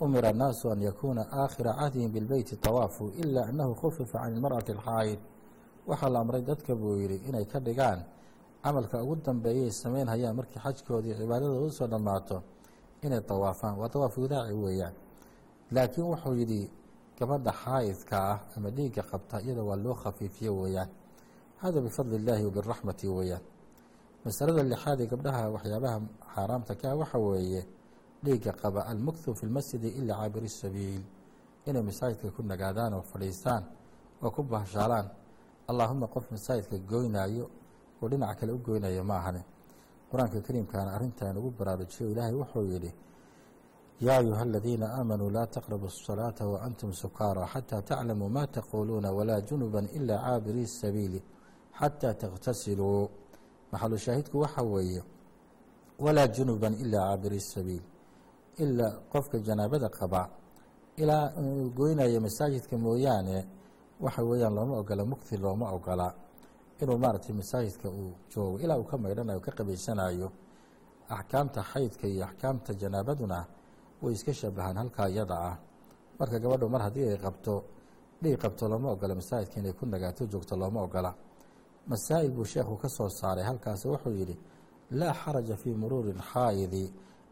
umira 0.00 0.28
annaasu 0.28 0.70
an 0.70 0.80
yakuuna 0.82 1.26
aakhira 1.32 1.72
cahdihim 1.74 2.12
bilbeyti 2.12 2.56
tawaafu 2.56 3.08
ilaa 3.08 3.46
annahu 3.50 3.74
khufifa 3.74 4.18
can 4.18 4.34
ilmar'ati 4.34 4.72
alxaayid 4.72 5.18
waxaa 5.88 6.08
la 6.14 6.18
amray 6.20 6.42
dadka 6.42 6.72
buu 6.80 6.96
yidhi 7.02 7.16
inay 7.28 7.44
ka 7.52 7.58
dhigaan. 7.66 8.00
Camalka 8.62 8.96
ugu 9.02 9.16
dambeeyay 9.26 9.70
samaynhayaan 9.70 10.34
markii 10.36 10.60
xajkoodii 10.64 11.14
cibaadada 11.18 11.56
u 11.66 11.70
soo 11.70 11.86
dhammaato 11.92 12.42
inay 13.04 13.20
dawaafaan 13.28 13.74
waa 13.80 13.88
dawaaf 13.88 14.14
widaaci 14.18 14.52
weeyaan. 14.64 14.94
Laakiin 15.74 16.06
wuxuu 16.12 16.34
yidhi 16.40 16.70
gabadha 17.18 17.52
xaayidka 17.62 18.16
ah 18.32 18.38
ama 18.56 18.68
dhiigga 18.76 19.02
qabta 19.10 19.36
iyada 19.44 19.62
waa 19.68 19.76
loo 19.84 19.94
khafiifiye 20.02 20.50
weeyaan. 20.50 20.88
Hada 21.62 21.80
bifadli 21.80 22.16
illaahi 22.16 22.44
wabiraxmati 22.48 23.06
weeyaan. 23.08 23.42
Masalada 24.24 24.62
lixaad 24.62 25.00
ee 25.00 25.06
gabdhaha 25.12 25.50
waxyaabaha 25.56 25.98
xaaraamta 26.34 26.74
ka 26.80 26.86
ah 26.92 26.96
waxa 27.00 27.18
weeye 27.18 27.62
dhiigga 28.24 28.52
qaba 28.52 28.80
almukthu 28.92 29.34
fi 29.38 29.46
lmasjidi 29.46 29.88
ilaa 29.98 30.16
caabiri 30.20 30.48
sabiil. 30.48 31.02
Inay 31.66 31.82
masaajidka 31.82 32.28
ku 32.36 32.42
nagaadaan 32.42 32.92
oo 32.94 33.02
fadhiistaan 33.02 33.62
oo 34.22 34.30
ku 34.30 34.42
bahshaalaan 34.42 35.06
allaahuma 35.70 36.06
qof 36.14 36.30
masaajidka 36.30 36.76
goynaayo 36.90 37.50
oo 38.02 38.08
dhinac 38.08 38.38
kale 38.40 38.52
u 38.52 38.58
goynayo 38.58 39.04
ma 39.04 39.16
ahane 39.20 39.42
qur'aanka 40.10 40.40
kariimkaana 40.46 40.90
arrintan 40.96 41.36
ugu 41.36 41.50
baraarujiyo 41.58 42.10
ilaahay 42.12 42.34
wuxuu 42.34 42.64
yidhi 42.72 42.92
yaa 44.00 44.18
ayuha 44.22 44.42
aladiina 44.42 44.86
aamanuu 44.98 45.30
laa 45.30 45.46
taqrabu 45.46 45.90
salaata 45.90 46.46
wa 46.46 46.62
antum 46.62 46.92
sukaara 46.92 47.46
xataa 47.52 47.82
taclamuu 47.82 48.28
ma 48.28 48.46
taquuluuna 48.46 49.12
walaa 49.12 49.40
junuban 49.40 49.86
ilaa 49.98 50.18
caabirii 50.26 50.66
sabiili 50.66 51.22
xataa 51.80 52.14
takhtasiluu 52.14 53.10
maxalushaahidku 53.72 54.40
waxa 54.40 54.62
weeye 54.62 55.02
walaa 55.98 56.28
junuban 56.28 56.74
ilaa 56.74 57.04
caabiri 57.08 57.40
sabiil 57.40 57.82
ilaa 58.58 58.92
qofka 59.12 59.38
janaabada 59.38 59.88
qabaa 59.88 60.28
ilaa 60.96 61.32
eh, 61.40 61.72
goynaya 61.74 62.20
masaajidka 62.20 62.78
mooyaane 62.78 63.46
waxa 64.00 64.22
weeyaan 64.24 64.54
looma 64.54 64.74
ogola 64.80 65.04
mukti 65.04 65.36
looma 65.44 65.66
ogola. 65.76 66.14
Inuu 66.80 66.98
maaragtay 66.98 67.34
masaajidka 67.40 67.88
uu 67.90 68.12
joogo 68.32 68.58
ilaa 68.58 68.78
uu 68.78 68.84
ka 68.84 68.96
maydhanayo 68.98 69.40
ka 69.40 69.52
qabaysanayo 69.58 70.28
axkaamta 71.08 71.60
xaydka 71.62 72.06
iyo 72.06 72.24
axkaamta 72.28 72.70
janaabaduna 72.80 73.38
way 74.02 74.12
iska 74.14 74.32
shabahaan 74.34 74.76
halkaa 74.76 75.08
iyada 75.08 75.36
ah. 75.50 75.56
Marka 76.18 76.38
gabadhu 76.38 76.68
mar 76.68 76.82
haddii 76.82 77.08
ay 77.10 77.18
qabto 77.24 77.64
dhiig 78.22 78.38
qabto 78.42 78.68
looma 78.68 78.88
ogola 78.94 79.14
masaajidka 79.14 79.60
inay 79.60 79.72
ku 79.72 79.86
nagaato 79.86 80.26
joogto 80.26 80.56
looma 80.56 80.80
ogola. 80.82 81.14
Masaa'il 81.90 82.30
buu 82.30 82.44
sheekhu 82.44 82.76
ka 82.76 82.88
soo 82.88 83.08
saaray 83.08 83.44
halkaas 83.44 83.84
wuxuu 83.84 84.14
yidhi 84.20 84.36
laa 84.90 85.12
xaraja 85.12 85.56
fii 85.56 85.74
muruuri 85.74 86.12
xaayidi 86.30 86.84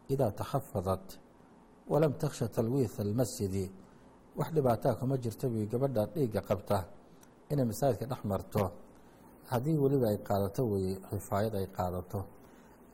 idaa 0.09 0.31
taxafadat 0.31 1.05
walam 1.91 2.13
takhsha 2.13 2.47
talwiitha 2.47 3.03
almasjidi 3.03 3.71
wax 4.37 4.49
dhibaataa 4.55 4.95
kuma 4.99 5.15
jirta 5.23 5.45
bui 5.51 5.65
gabadha 5.71 6.03
dhiigga 6.13 6.41
qabta 6.49 6.77
inay 7.51 7.65
masaajidka 7.69 8.05
dhex 8.11 8.21
marto. 8.31 8.63
Haddii 9.49 9.77
weliba 9.83 10.07
ay 10.13 10.17
qaadato 10.27 10.61
weye 10.71 10.93
xifaayad 11.09 11.53
ay 11.55 11.67
qaadato 11.77 12.19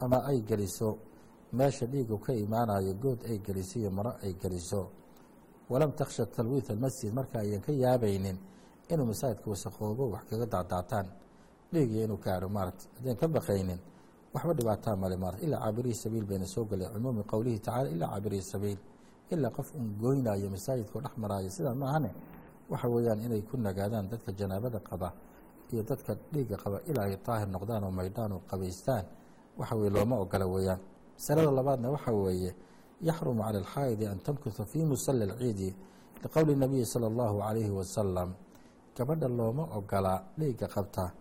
ama 0.04 0.18
ay 0.30 0.40
geliso 0.50 0.90
meesha 1.58 1.86
dhiigu 1.92 2.18
ka 2.26 2.32
imaanayo 2.34 2.94
good 3.04 3.20
ay 3.30 3.38
geliso 3.46 3.80
iyo 3.80 3.92
maro 3.92 4.12
ay 4.24 4.34
geliso. 4.42 4.82
Walam 5.70 5.92
takhsha 6.00 6.26
talwiith 6.26 6.70
almasjid 6.70 7.14
marka 7.14 7.40
ayan 7.40 7.62
ka 7.62 7.72
yaabaynin 7.72 8.38
inuu 8.92 9.06
masaajidka 9.12 9.48
wasaqoobo 9.54 10.04
wax 10.14 10.24
kaga 10.30 10.46
daadaataan. 10.54 11.08
Dhiigiyo 11.74 12.04
inuu 12.06 12.20
gaadho 12.26 12.48
maarata 12.50 12.86
haddayn 12.98 13.18
ka 13.18 13.28
baqaynin 13.28 13.80
waxba 14.34 14.54
dhibaataa 14.54 14.96
male 15.02 15.16
maarata 15.18 15.44
ilaa 15.46 15.60
caabirihi 15.64 15.96
sabiil 16.04 16.26
bayna 16.30 16.46
soo 16.46 16.66
gelay 16.70 16.88
cumuumi 16.94 17.24
qowlihi 17.32 17.60
tacala 17.66 17.90
ilaa 17.90 18.10
caabirihi 18.14 18.42
sabiil 18.54 18.78
ilaa 19.32 19.50
qof 19.58 19.70
un 19.76 19.88
goynayo 20.02 20.50
masaajidka 20.50 20.94
oo 20.98 21.02
dhex 21.02 21.16
maraayo 21.18 21.50
sidaa 21.50 21.76
maahane 21.76 22.10
waxa 22.70 22.88
weeyaan 22.88 23.20
inay 23.26 23.42
ku 23.42 23.58
nagaadaan 23.58 24.10
dadka 24.12 24.32
janaabada 24.32 24.80
qaba 24.80 25.10
iyo 25.72 25.84
dadka 25.84 26.12
dhiigga 26.34 26.58
qaba 26.64 26.78
ilaa 26.90 27.06
ay 27.10 27.18
daahir 27.26 27.48
noqdaan 27.48 27.84
oo 27.84 27.92
maydhaan 27.92 28.32
oo 28.32 28.42
qabaystaan 28.50 29.06
waxa 29.60 29.76
weye 29.76 29.90
looma 29.90 30.16
ogola 30.24 30.46
weeyaan. 30.48 30.80
Masalada 31.18 31.52
labaadna 31.52 31.88
waxa 31.96 32.12
weeye 32.12 32.52
yaxrumu 33.02 33.42
cala 33.44 33.58
alxaa'idi 33.60 34.06
an 34.08 34.20
tamkuha 34.26 34.66
fii 34.66 34.86
musala 34.86 35.24
alciidi 35.26 35.70
liqowli 36.24 36.56
nabiyi 36.56 36.86
sala 36.86 37.08
allahu 37.08 37.40
calayhi 37.40 37.70
wasalam 37.80 38.30
gabadha 38.98 39.28
looma 39.28 39.64
ogola 39.78 40.14
dhiigga 40.40 40.68
qabta 40.68 41.12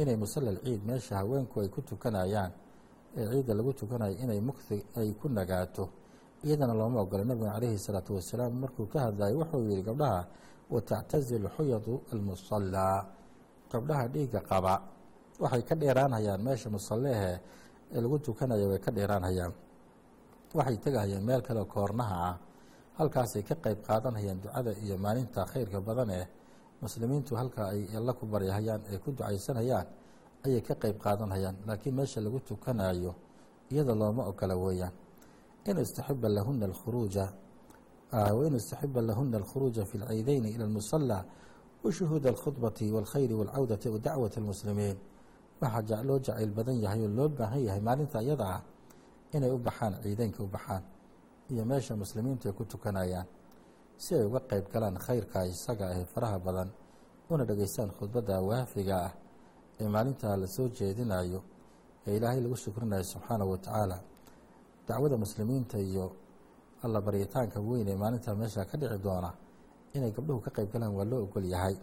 inay 0.00 0.16
musala 0.16 0.50
alciid 0.50 0.80
meesha 0.86 1.16
haweenku 1.16 1.60
ay 1.60 1.68
ku 1.68 1.80
tukanayaan 1.82 2.52
ee 3.16 3.26
ciidda 3.30 3.52
lagu 3.54 3.72
tukanayo 3.72 4.14
inay 4.24 4.40
mukti 4.40 4.76
ay 4.96 5.12
ku 5.20 5.28
nagaato 5.28 5.84
iyadana 6.44 6.74
looma 6.74 7.00
ogola. 7.04 7.24
Nabiga 7.24 7.52
calayhi 7.56 7.78
salaatu 7.78 8.14
wasalaam 8.16 8.52
markuu 8.62 8.86
ka 8.92 8.98
hadlayo 9.08 9.34
wuxuu 9.40 9.68
yihi 9.70 9.82
gabdhaha 9.82 10.20
watactazilu 10.70 11.48
xuyadu 11.56 12.02
almusallaa 12.12 12.98
gabdhaha 13.72 14.04
dhiigga 14.12 14.40
qaba. 14.50 14.74
Waxay 15.40 15.62
ka 15.68 15.74
dheeraanhayaan 15.74 16.40
meesha 16.46 16.68
musallehe 16.70 17.40
ee 17.94 18.00
lagu 18.00 18.18
tukanayo 18.18 18.68
way 18.70 18.78
ka 18.78 18.90
dheeraanhayaan. 18.90 19.52
Waxay 20.54 20.76
tegahayaan 20.84 21.24
meel 21.24 21.42
kale 21.42 21.64
koornaha 21.64 22.16
ah. 22.30 22.36
Halkaasay 22.98 23.42
ka 23.42 23.54
qeyb 23.58 23.82
qaadanhayaan 23.82 24.38
ducada 24.42 24.70
iyo 24.84 24.94
maalinta 24.98 25.42
khayrka 25.50 25.80
badan 25.80 26.10
ee 26.10 26.26
muslimiintu 26.82 27.34
halkaa 27.34 27.68
ay 27.74 27.90
alla 27.98 28.12
ku 28.14 28.26
baryahayaan 28.26 28.80
ee 28.92 28.98
ku 29.02 29.10
ducaysanayaan 29.10 29.86
ayay 30.46 30.60
ka 30.62 30.74
qeyb 30.78 30.96
qaadanhayaan 31.02 31.56
laakiin 31.66 31.94
meesha 31.98 32.20
lagu 32.22 32.38
tukanayo 32.38 33.12
iyada 33.72 33.94
looma 33.98 34.22
ogola 34.30 34.54
weeyaan 34.54 34.94
in 35.64 35.76
istaxiba 35.78 36.28
lahuna 36.28 36.66
alkhuruuja 36.66 37.26
wain 38.38 38.54
istaxiba 38.54 39.00
lahuna 39.02 39.36
alkhuruuja 39.38 39.84
fi 39.84 39.98
lciideyni 39.98 40.48
ila 40.54 40.64
lmusala 40.66 41.24
washuhuuda 41.84 42.28
alkhudbati 42.30 42.90
walkhayri 42.92 43.34
walcawdati 43.34 43.88
wa 43.88 43.98
dacwati 43.98 44.38
almuslimiin 44.40 44.96
waxaa 45.60 46.02
loo 46.02 46.18
jacayl 46.18 46.50
badan 46.58 46.76
yahay 46.84 47.00
oo 47.02 47.08
loo 47.08 47.28
baahan 47.28 47.60
yahay 47.66 47.80
maalinta 47.80 48.22
iyada 48.22 48.46
ah 48.56 48.62
inay 49.32 49.50
u 49.50 49.58
baxaan 49.58 49.92
ciideynka 50.02 50.42
u 50.42 50.46
baxaan 50.46 50.82
iyo 51.50 51.64
meesha 51.64 51.96
muslimiintu 51.96 52.48
ay 52.48 52.54
ku 52.54 52.64
tukanayaan 52.64 53.26
si 53.96 54.14
ay 54.14 54.24
uga 54.24 54.40
qeyb 54.50 54.64
galaan 54.72 54.96
khayrka 54.98 55.46
isaga 55.46 55.84
ah 55.88 55.96
ee 56.00 56.04
faraha 56.04 56.38
badan 56.38 56.68
una 57.30 57.44
dhegeystaan 57.44 57.90
khudbadda 57.98 58.40
waafiga 58.48 58.96
ah 59.08 59.12
ee 59.80 59.88
maalintaa 59.88 60.36
la 60.36 60.46
soo 60.46 60.68
jeedinayo 60.68 61.40
ee 62.06 62.16
ilaahay 62.16 62.40
lagu 62.40 62.56
shukrinayo 62.56 63.04
subxaanahu 63.04 63.50
wa 63.50 63.58
tacaala 63.58 63.96
dacwada 64.88 65.16
muslimiinta 65.16 65.78
iyo 65.78 66.06
alla 66.84 67.00
baryitaanka 67.00 67.58
weyn 67.60 67.88
ee 67.88 67.96
maalintaa 67.96 68.34
meesha 68.34 68.64
ka 68.64 68.76
dhici 68.80 68.98
doona 68.98 69.30
inay 69.94 70.10
gabdhuhu 70.16 70.40
ka 70.44 70.50
qeyb 70.56 70.68
galaan 70.72 70.92
waa 70.98 71.04
loo 71.10 71.22
ogol 71.24 71.44
yahay. 71.54 71.76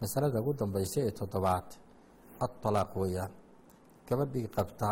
Masalada 0.00 0.40
ugu 0.40 0.52
dambaysa 0.60 1.00
ee 1.06 1.10
toddobaad 1.18 1.68
adalaaq 2.44 2.92
weeyaan. 2.96 3.30
Gabadhii 4.08 4.48
qabta 4.56 4.88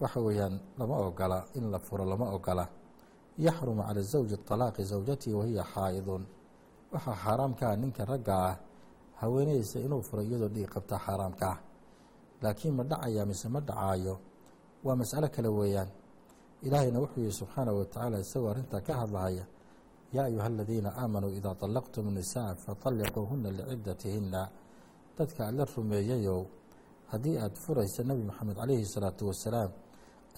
waxa 0.00 0.20
weeyaan 0.20 0.60
lama 0.78 0.96
ogola 1.08 1.38
in 1.54 1.70
la 1.72 1.78
furo 1.78 2.04
lama 2.04 2.26
ogola. 2.36 2.68
Yaxrumu 3.38 3.82
cala 3.82 4.02
zawji 4.02 4.36
طalaaqi 4.48 4.82
zawjatii 4.84 5.32
wahiya 5.38 5.64
xaa'idun. 5.74 6.22
Waxaa 6.92 7.16
xaaraamkaa 7.24 7.76
ninka 7.76 8.04
ragga 8.04 8.34
ah 8.50 8.56
haweenaysa 9.20 9.80
inuu 9.80 10.02
furo 10.02 10.22
iyadoo 10.22 10.48
dhiig 10.54 10.68
qabta 10.74 10.96
xaaraamka 11.04 11.46
ah. 11.50 11.58
Laakiin 12.42 12.74
ma 12.74 12.84
dhacaya 12.84 13.26
mise 13.26 13.48
ma 13.48 13.60
dhacaayo? 13.60 14.14
Waa 14.84 14.96
mas'alo 15.00 15.28
kale 15.34 15.48
weeyaan 15.48 15.88
ilaahayna 16.66 16.98
wuxuu 17.00 17.20
yihi 17.20 17.32
subxaanahu 17.40 17.78
wa 17.78 17.84
tacaala 17.84 18.16
isagoo 18.24 18.50
arrintaa 18.50 18.80
ka 18.80 18.92
hadlahaya 19.00 19.44
yaa 20.12 20.24
ayuha 20.30 20.46
aladiina 20.46 20.90
aamanuu 21.02 21.30
idaa 21.38 21.54
طalaqtum 21.62 22.06
nisaa 22.18 22.54
faطalliquuhuna 22.64 23.48
licidatihina 23.58 24.40
dadka 25.18 25.40
alla 25.48 25.64
rumeeyayow 25.76 26.40
haddii 27.12 27.36
aada 27.38 27.56
furaysa 27.64 28.02
nebi 28.08 28.22
moxamed 28.28 28.56
calayhi 28.56 28.86
salaatu 28.94 29.22
wasalaam 29.30 29.70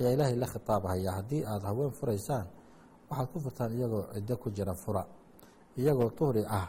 ayaa 0.01 0.13
ilaahay 0.15 0.37
la 0.43 0.47
khitaabhaya 0.53 1.11
haddii 1.19 1.43
aada 1.53 1.67
haween 1.71 1.93
furaysaan 1.99 2.47
waxaad 3.11 3.29
ku 3.33 3.39
furtaan 3.45 3.73
iyagoo 3.79 4.03
ciddo 4.15 4.35
ku 4.43 4.49
jira 4.51 4.75
fura. 4.75 5.03
Iyagoo 5.79 6.11
tuhri 6.19 6.43
ah 6.59 6.67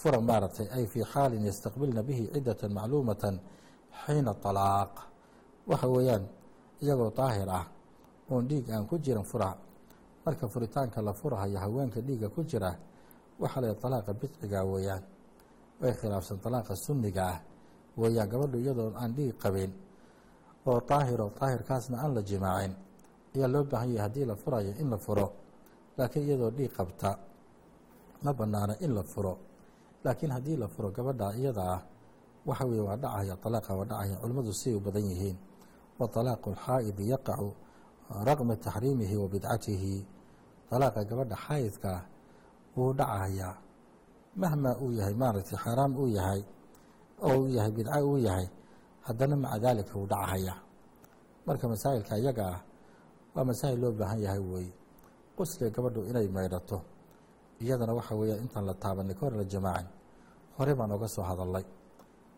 fura 0.00 0.18
maaragtay 0.20 0.66
ay 0.76 0.86
fii 0.92 1.04
xaalin 1.12 1.42
yastaqbilna 1.46 2.02
bihi 2.02 2.24
ciddatan 2.34 2.72
macluumatan 2.72 3.34
xiina 4.02 4.32
talaaq. 4.44 4.92
Waxa 5.68 5.86
weeyaan 5.94 6.24
iyagoo 6.82 7.10
daahir 7.18 7.48
ah 7.50 7.64
oon 8.30 8.46
dhiig 8.48 8.70
aan 8.70 8.86
ku 8.86 8.98
jirin 8.98 9.24
fura 9.24 9.50
marka 10.24 10.48
furitaanka 10.48 11.02
la 11.02 11.12
furahayo 11.12 11.58
haweenka 11.58 12.00
dhiigga 12.00 12.28
ku 12.28 12.42
jira 12.42 12.70
waxaa 13.38 13.60
la 13.60 13.74
talaaqa 13.74 14.12
bidciga 14.14 14.64
weeyaan. 14.64 15.02
Way 15.80 15.92
khilaafsan 15.92 16.38
talaaqa 16.40 16.74
sunniga 16.74 17.22
ah 17.32 17.38
weeyaan 17.96 18.28
gabadhu 18.28 18.58
iyadoo 18.58 18.92
aan 18.96 19.12
dhiig 19.14 19.36
qabin 19.38 19.70
oo 20.66 20.80
daahiro 20.88 21.30
daahirkaasna 21.38 21.96
aan 22.02 22.14
la 22.16 22.22
jimaacin. 22.22 22.72
Ayaa 23.36 23.48
loo 23.48 23.64
baahan 23.64 23.90
yahay 23.92 24.02
haddii 24.08 24.24
la 24.24 24.34
furayo 24.34 24.72
in 24.80 24.88
la 24.90 24.96
furo 24.98 25.26
laakiin 25.98 26.24
iyadoo 26.26 26.50
dhiig 26.50 26.72
qabta 26.76 27.10
ma 28.24 28.32
banaana 28.32 28.74
in 28.80 28.94
la 28.94 29.02
furo. 29.02 29.38
Laakiin 30.04 30.32
haddii 30.32 30.56
la 30.56 30.66
furo 30.68 30.90
gabadha 30.90 31.36
iyada 31.36 31.62
ah 31.76 31.82
waxa 32.46 32.64
weye 32.66 32.80
waa 32.82 32.96
dhacaya 32.96 33.36
talaaqa 33.36 33.70
waa 33.78 33.84
dhacaya 33.84 34.16
culimmadu 34.16 34.52
siay 34.52 34.74
u 34.74 34.80
badan 34.80 35.04
yihiin. 35.04 35.36
Wa 35.98 36.08
talaaqu 36.08 36.50
alxaa'idi 36.50 37.04
yaqacu 37.12 37.52
raqma 38.10 38.54
taxriimihi 38.56 39.16
wa 39.22 39.28
bidcatihi 39.32 39.94
talaaqa 40.70 41.00
gabadha 41.08 41.36
xaayidka 41.46 41.88
ah 41.98 42.02
wuu 42.76 42.92
dhacayaa 42.98 43.54
mahmaa 44.40 44.74
uu 44.84 44.92
yahay 44.98 45.14
maaragtay 45.22 45.58
xaaraam 45.64 45.92
uu 45.96 46.08
yahay 46.18 46.40
oo 47.26 47.34
uu 47.42 47.48
yahay 47.56 47.72
bidco 47.76 47.98
uu 48.10 48.18
yahay 48.26 48.46
haddana 49.06 49.36
maca 49.36 49.58
daalika 49.64 49.92
wuu 49.98 50.06
dhacahayaa 50.12 50.58
marka 51.46 51.64
masaa'ilka 51.72 52.14
iyaga 52.22 52.44
ah 52.54 52.60
waa 53.34 53.44
masaa'il 53.50 53.78
loo 53.82 53.92
baahan 54.00 54.20
yahay 54.26 54.38
weeye. 54.52 54.72
Qusliga 55.36 55.70
gabadhu 55.76 56.00
inay 56.10 56.28
maydhato 56.36 56.78
iyadana 57.60 57.92
waxa 57.98 58.14
weeya 58.20 58.36
intaan 58.42 58.64
la 58.68 58.74
taabanay 58.82 59.14
ka 59.18 59.24
la 59.30 59.44
jamaacin 59.52 59.88
hore 60.56 60.72
baan 60.78 60.90
oga 60.96 61.08
soo 61.14 61.24
hadalnay 61.30 61.64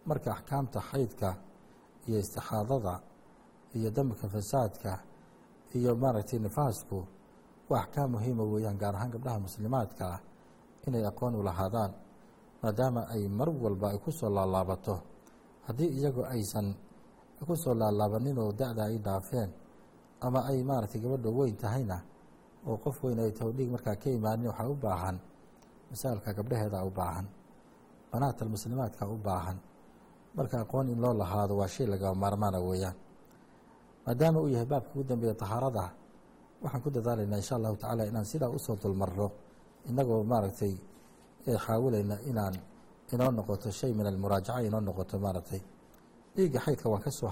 marka 0.09 0.29
axkaamta 0.37 0.81
xaydka 0.91 1.29
iyo 2.09 2.19
istixaadada 2.25 2.95
iyo 3.77 3.89
dambika 3.97 4.27
fasaadka 4.35 4.93
iyo 5.77 5.91
maaragtay 6.03 6.39
nifaasku 6.39 6.99
waa 7.71 7.81
axkaam 7.85 8.11
muhiima 8.15 8.43
weeyaan 8.53 8.79
gaar 8.83 8.95
ahaan 8.97 9.11
gabdhaha 9.15 9.39
muslimaadka 9.47 10.05
ah 10.15 10.21
inay 10.87 11.05
aqoon 11.11 11.35
u 11.37 11.43
lahaadaan 11.49 11.93
maadaama 12.63 13.03
ay 13.15 13.23
mar 13.39 13.49
walba 13.63 13.87
ay 13.93 13.99
ku 14.05 14.11
soo 14.13 14.31
laalaabato. 14.37 14.97
Haddii 15.67 15.91
iyagoo 15.99 16.25
aysan 16.35 16.75
ku 17.47 17.55
soo 17.57 17.75
laalaabanin 17.81 18.39
oo 18.39 18.53
da-da 18.53 18.83
ay 18.89 18.97
dhaafeen 18.99 19.51
ama 20.21 20.41
ay 20.51 20.59
maaragtay 20.69 21.01
gabadha 21.01 21.29
weyn 21.39 21.57
tahayna 21.57 21.97
oo 22.67 22.77
qof 22.85 22.97
weyn 23.05 23.19
ay 23.21 23.31
taho 23.37 23.51
dhiig 23.57 23.71
markaa 23.71 23.97
ka 24.03 24.09
imaanin 24.11 24.49
waxaa 24.51 24.69
u 24.73 24.75
baahan 24.85 25.17
masaalka 25.91 26.33
gabdhaheeda 26.39 26.79
u 26.89 26.91
baahan 26.91 27.27
banaata 28.11 28.45
muslimaadka 28.55 29.03
u 29.07 29.17
baahan 29.27 29.59
marka 30.37 30.57
aqoon 30.65 30.89
in 30.89 30.99
loo 31.05 31.15
lahaado 31.15 31.55
waa 31.61 31.69
shay 31.75 31.87
laga 31.87 32.15
maarmaana 32.15 32.59
weeyaan 32.69 32.97
maadaama 34.09 34.41
uu 34.41 34.49
yahay 34.49 34.65
baabka 34.65 34.91
ugu 34.95 35.05
dambeeya 35.05 35.35
tahaarada 35.35 35.85
waxaan 36.63 36.83
ku 36.83 36.91
dadaalaynaa 36.91 37.37
insha 37.37 37.57
allahu 37.61 37.77
tacaala 37.77 38.09
inaan 38.09 38.25
sidaa 38.25 38.49
u 38.49 38.59
soo 38.59 38.77
dulmarro 38.83 39.29
inagoo 39.85 40.25
maaragtay 40.25 40.75
xaawilayna 41.45 42.17
inaan 42.31 42.55
inoo 43.13 43.31
noqoto 43.31 43.71
shay 43.71 43.93
min 43.93 44.07
almuraajaca 44.07 44.61
inoo 44.65 44.81
noqoto 44.81 45.19
maaragtay. 45.19 45.61
Dhiigga 46.35 46.59
xaydka 46.65 46.89
waan 46.89 47.03
ka 47.03 47.11
soo 47.11 47.29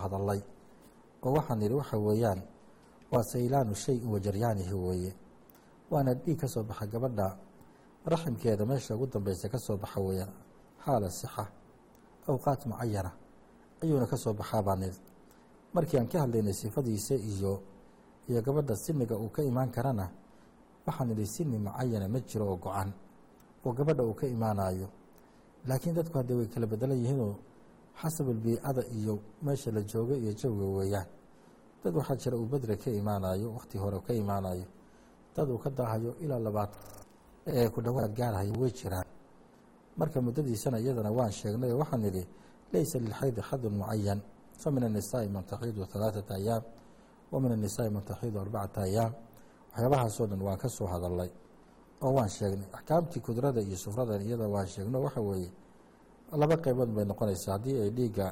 oo 1.25 1.33
waxaan 1.37 1.63
yidhi 1.63 1.75
waxa 1.81 1.97
weeyaan 1.97 2.41
waa 3.13 3.23
saylaanu 3.23 3.75
shay-in 3.75 4.09
wajaryaanihi 4.15 4.75
weeye. 4.75 5.13
Waana 5.91 6.15
dhiig 6.15 6.39
ka 6.41 6.49
soo 6.49 6.63
baxa 6.63 6.87
gabadha 6.87 7.37
raximkeeda 8.07 8.67
meesha 8.67 8.95
ugu 8.95 9.07
dambeysa 9.07 9.49
ka 9.49 9.59
soo 9.59 9.77
baxa 9.77 10.01
weeyaan 10.01 10.33
xaala 10.85 11.11
sixa 11.11 11.45
awqaat 12.29 12.67
mucayana 12.67 13.11
ayuuna 13.83 14.07
ka 14.07 14.17
soo 14.17 14.33
baxaa 14.33 14.63
baa 14.63 14.77
niri 14.77 14.99
markii 15.77 15.99
aan 16.01 16.09
ka 16.13 16.19
hadlaynay 16.25 16.55
sifadiisa 16.63 17.15
iyo 17.33 17.53
iyo 18.29 18.41
gabadha 18.47 18.75
siniga 18.85 19.15
uu 19.23 19.31
ka 19.37 19.43
imaan 19.51 19.71
karana 19.77 20.07
waxaan 20.87 21.11
idhi 21.15 21.27
sini 21.35 21.59
mucayana 21.67 22.07
ma 22.09 22.19
jiro 22.29 22.45
oo 22.53 22.57
go-an 22.65 22.91
oo 23.65 23.73
gabadha 23.79 24.03
uu 24.09 24.15
ka 24.21 24.27
imaanayo 24.27 24.89
laakiin 25.69 25.95
dadku 25.99 26.15
haddee 26.19 26.37
way 26.41 26.47
kala 26.53 26.67
bedelan 26.67 26.99
yihiinoo 27.03 27.35
xasabul 28.01 28.39
biicada 28.45 28.83
iyo 28.99 29.15
meesha 29.43 29.71
la 29.77 29.81
joogo 29.91 30.15
iyo 30.15 30.33
jawiga 30.41 30.67
weeyaan. 30.79 31.07
Dad 31.83 31.95
waxaa 31.97 32.17
jira 32.23 32.37
uu 32.37 32.47
bedre 32.47 32.77
ka 32.77 32.91
imaanayo 32.91 33.47
wakhti 33.57 33.79
hore 33.79 33.99
ka 34.07 34.13
imaanayo 34.15 34.67
dad 35.37 35.49
uu 35.51 35.59
ka 35.59 35.71
daahayo 35.71 36.11
ilaa 36.21 36.39
labaatan 36.39 36.81
ee 37.47 37.69
ku 37.69 37.81
dhawaad 37.81 38.13
gaarhayo 38.19 38.53
way 38.61 38.71
jiraan. 38.71 39.07
Marka 39.97 40.21
muddadiisana 40.21 40.79
iyadana 40.81 41.11
waan 41.11 41.33
sheegnay 41.33 41.73
oo 41.73 41.79
waxaan 41.83 42.05
idhi 42.05 42.23
laysa 42.73 42.99
lilxaydi 42.99 43.41
xadun 43.49 43.75
mucayan 43.81 44.21
min 44.75 44.83
annisaa'i 44.89 45.29
man 45.29 45.45
taxiidu 45.45 45.81
halaaثata 45.93 46.35
ayaam 46.35 46.63
wa 47.33 47.41
min 47.41 47.53
annisaa'i 47.53 47.91
man 47.91 48.03
taxiidu 48.05 48.39
arbacata 48.41 48.81
ayaam 48.89 49.13
waxyaabahaasoo 49.73 50.27
dhan 50.27 50.41
waan 50.43 50.59
ka 50.59 50.69
soo 50.69 50.87
hadalnay 50.87 51.31
oo 52.03 52.13
waan 52.17 52.29
sheegnay 52.29 52.69
axkaamtii 52.73 53.21
kudrada 53.21 53.61
iyo 53.61 53.77
sufradan 53.77 54.21
iyada 54.27 54.49
waan 54.49 54.67
sheegno 54.67 55.03
waxa 55.03 55.21
weeye 55.21 55.51
laba 56.33 56.57
qeybood 56.57 56.91
bay 56.97 57.05
noqonaysaa 57.05 57.53
haddii 57.53 57.81
ay 57.83 57.91
dhiigga 57.91 58.27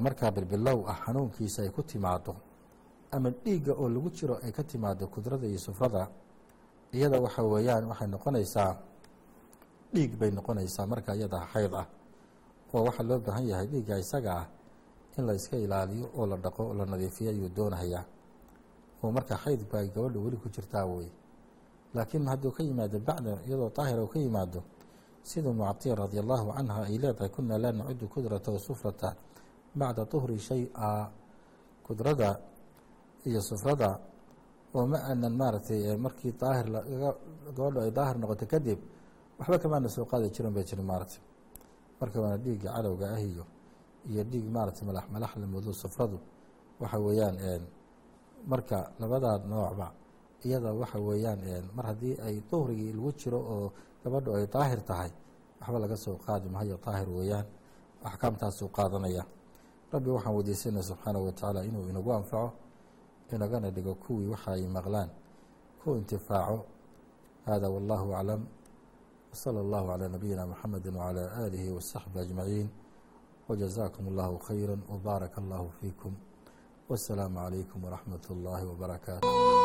markaa 0.00 0.30
bilbilow 0.30 0.78
ah 0.88 0.96
xanuunkiisa 1.04 1.62
ay 1.62 1.70
ku 1.70 1.82
timaado 1.82 2.34
ama 3.10 3.30
dhiigga 3.30 3.72
oo 3.72 3.88
lagu 3.88 4.10
jiro 4.10 4.38
ay 4.44 4.52
ka 4.52 4.62
timaado 4.62 5.06
kudrada 5.08 5.46
iyo 5.46 5.58
sufrada 5.58 6.08
iyada 6.92 7.20
waxa 7.20 7.42
weeyaan 7.42 7.84
waxay 7.90 8.08
noqonaysaa 8.08 8.72
dhiig 9.94 10.12
bay 10.18 10.30
noqonaysaa 10.30 10.86
marka 10.86 11.14
iyada 11.14 11.38
xayd 11.52 11.72
ah 11.74 11.86
oo 12.74 12.82
waxaa 12.84 13.02
loo 13.08 13.18
baahan 13.18 13.44
yahay 13.48 13.68
isaga 14.00 14.32
ah 14.40 14.46
in 15.18 15.24
la 15.26 15.32
iska 15.34 15.56
ilaaliyo 15.56 16.06
oo 16.16 16.26
la 16.26 16.36
dhaqo 16.36 16.74
la 16.74 16.84
nadiifiyo 16.86 17.30
ayuu 17.30 17.48
doonayaa. 17.56 18.04
Oo 19.02 19.10
marka 19.12 19.36
xayd 19.36 19.60
baa 19.70 19.84
gabadha 19.84 20.18
weli 20.20 20.36
ku 20.36 20.48
jirtaa 20.48 20.84
wey 20.86 21.08
laakiin 21.94 22.26
hadduu 22.28 22.50
ka 22.52 22.62
yimaado 22.62 22.98
bacda 23.00 23.32
iyadoo 23.46 23.70
daahira 23.76 24.02
uu 24.02 24.08
ka 24.12 24.18
yimaado 24.18 24.60
sida 25.22 25.50
mucatiya 25.52 25.94
radi 25.94 26.18
allahu 26.18 26.52
canha 26.56 26.82
ay 26.84 26.98
leedahay 26.98 27.28
kunaa 27.34 27.58
laa 27.58 27.72
nacudu 27.72 28.08
kudrata 28.08 28.50
wa 28.52 28.58
sufrata 28.58 29.16
bacda 29.74 30.04
tuhri 30.06 30.38
shay-a. 30.38 31.08
Kudrada 31.86 32.38
iyo 33.24 33.40
sufrada 33.40 33.98
oo 34.74 34.86
ma 34.86 34.98
aanan 35.08 35.32
maaragtay 35.36 35.96
markii 35.96 36.32
daahir 36.40 36.66
gabadho 37.56 37.80
ay 37.80 37.90
daahir 37.90 38.16
noqoto 38.18 38.46
kadib 38.46 38.78
waxba 39.38 39.58
kamaana 39.58 39.88
soo 39.88 40.04
qaadi 40.04 40.28
jirin 40.34 40.52
bay 40.54 40.64
jiri 40.64 40.82
maaragtay. 40.82 41.20
Marka 42.00 42.20
waana 42.20 42.36
dhiigga 42.38 42.70
cadowga 42.74 43.06
ah 43.14 43.20
iyo 43.20 43.44
iyo 44.10 44.22
dhiig 44.30 44.46
maaragtay 44.54 44.84
malax 44.88 45.04
malax 45.14 45.32
la 45.40 45.46
mudo 45.46 45.72
sufradu 45.72 46.18
waxa 46.80 46.98
weeyaan 46.98 47.62
marka 48.50 48.78
labadaa 49.00 49.38
noocba 49.50 49.86
iyada 50.46 50.70
waxa 50.80 50.98
weeyaan 50.98 51.40
mar 51.76 51.86
haddii 51.90 52.14
ay 52.26 52.36
duhrigii 52.50 52.92
lagu 52.92 53.10
jiro 53.20 53.38
oo 53.54 53.72
gabadho 54.04 54.30
ay 54.38 54.46
daahir 54.46 54.80
tahay 54.84 55.10
waxba 55.60 55.78
laga 55.78 55.96
soo 55.96 56.16
qaadi 56.26 56.48
mahayo 56.48 56.76
daahir 56.84 57.08
weeyaan 57.10 57.46
axkaamtaasuu 58.08 58.68
qaadanaya. 58.76 59.24
Rabbi 59.92 60.10
waxaan 60.10 60.34
weydiisanaya 60.36 60.82
subxaanahu 60.82 61.24
watacaala 61.26 61.60
inuu 61.64 61.88
inagu 61.90 62.12
anfaco 62.12 62.52
inagana 63.32 63.70
dhigo 63.70 63.94
kuwii 63.94 64.28
waxa 64.30 64.50
ay 64.52 64.66
maqlaan 64.68 65.10
ku 65.82 65.96
intifaaco. 65.98 66.58
Hada 67.46 67.66
wallahu 67.70 68.14
aclam 68.14 68.42
wsala 69.32 69.58
allahu 69.64 69.86
calaa 69.90 70.08
nabiyina 70.08 70.46
muxamedi 70.46 70.88
wacalaa 70.88 71.28
aalihi 71.40 71.68
wasaxbi 71.76 72.18
ajmaciin 72.18 72.68
wajazaakum 73.48 74.08
allahu 74.08 74.38
khayra 74.46 74.74
wbaaraka 74.94 75.36
allahu 75.42 75.70
fiikum 75.80 76.12
wasalaamu 76.88 77.38
calaykum 77.38 77.84
waraxmat 77.84 78.24
اllahi 78.34 78.64
wbarakaatu 78.72 79.55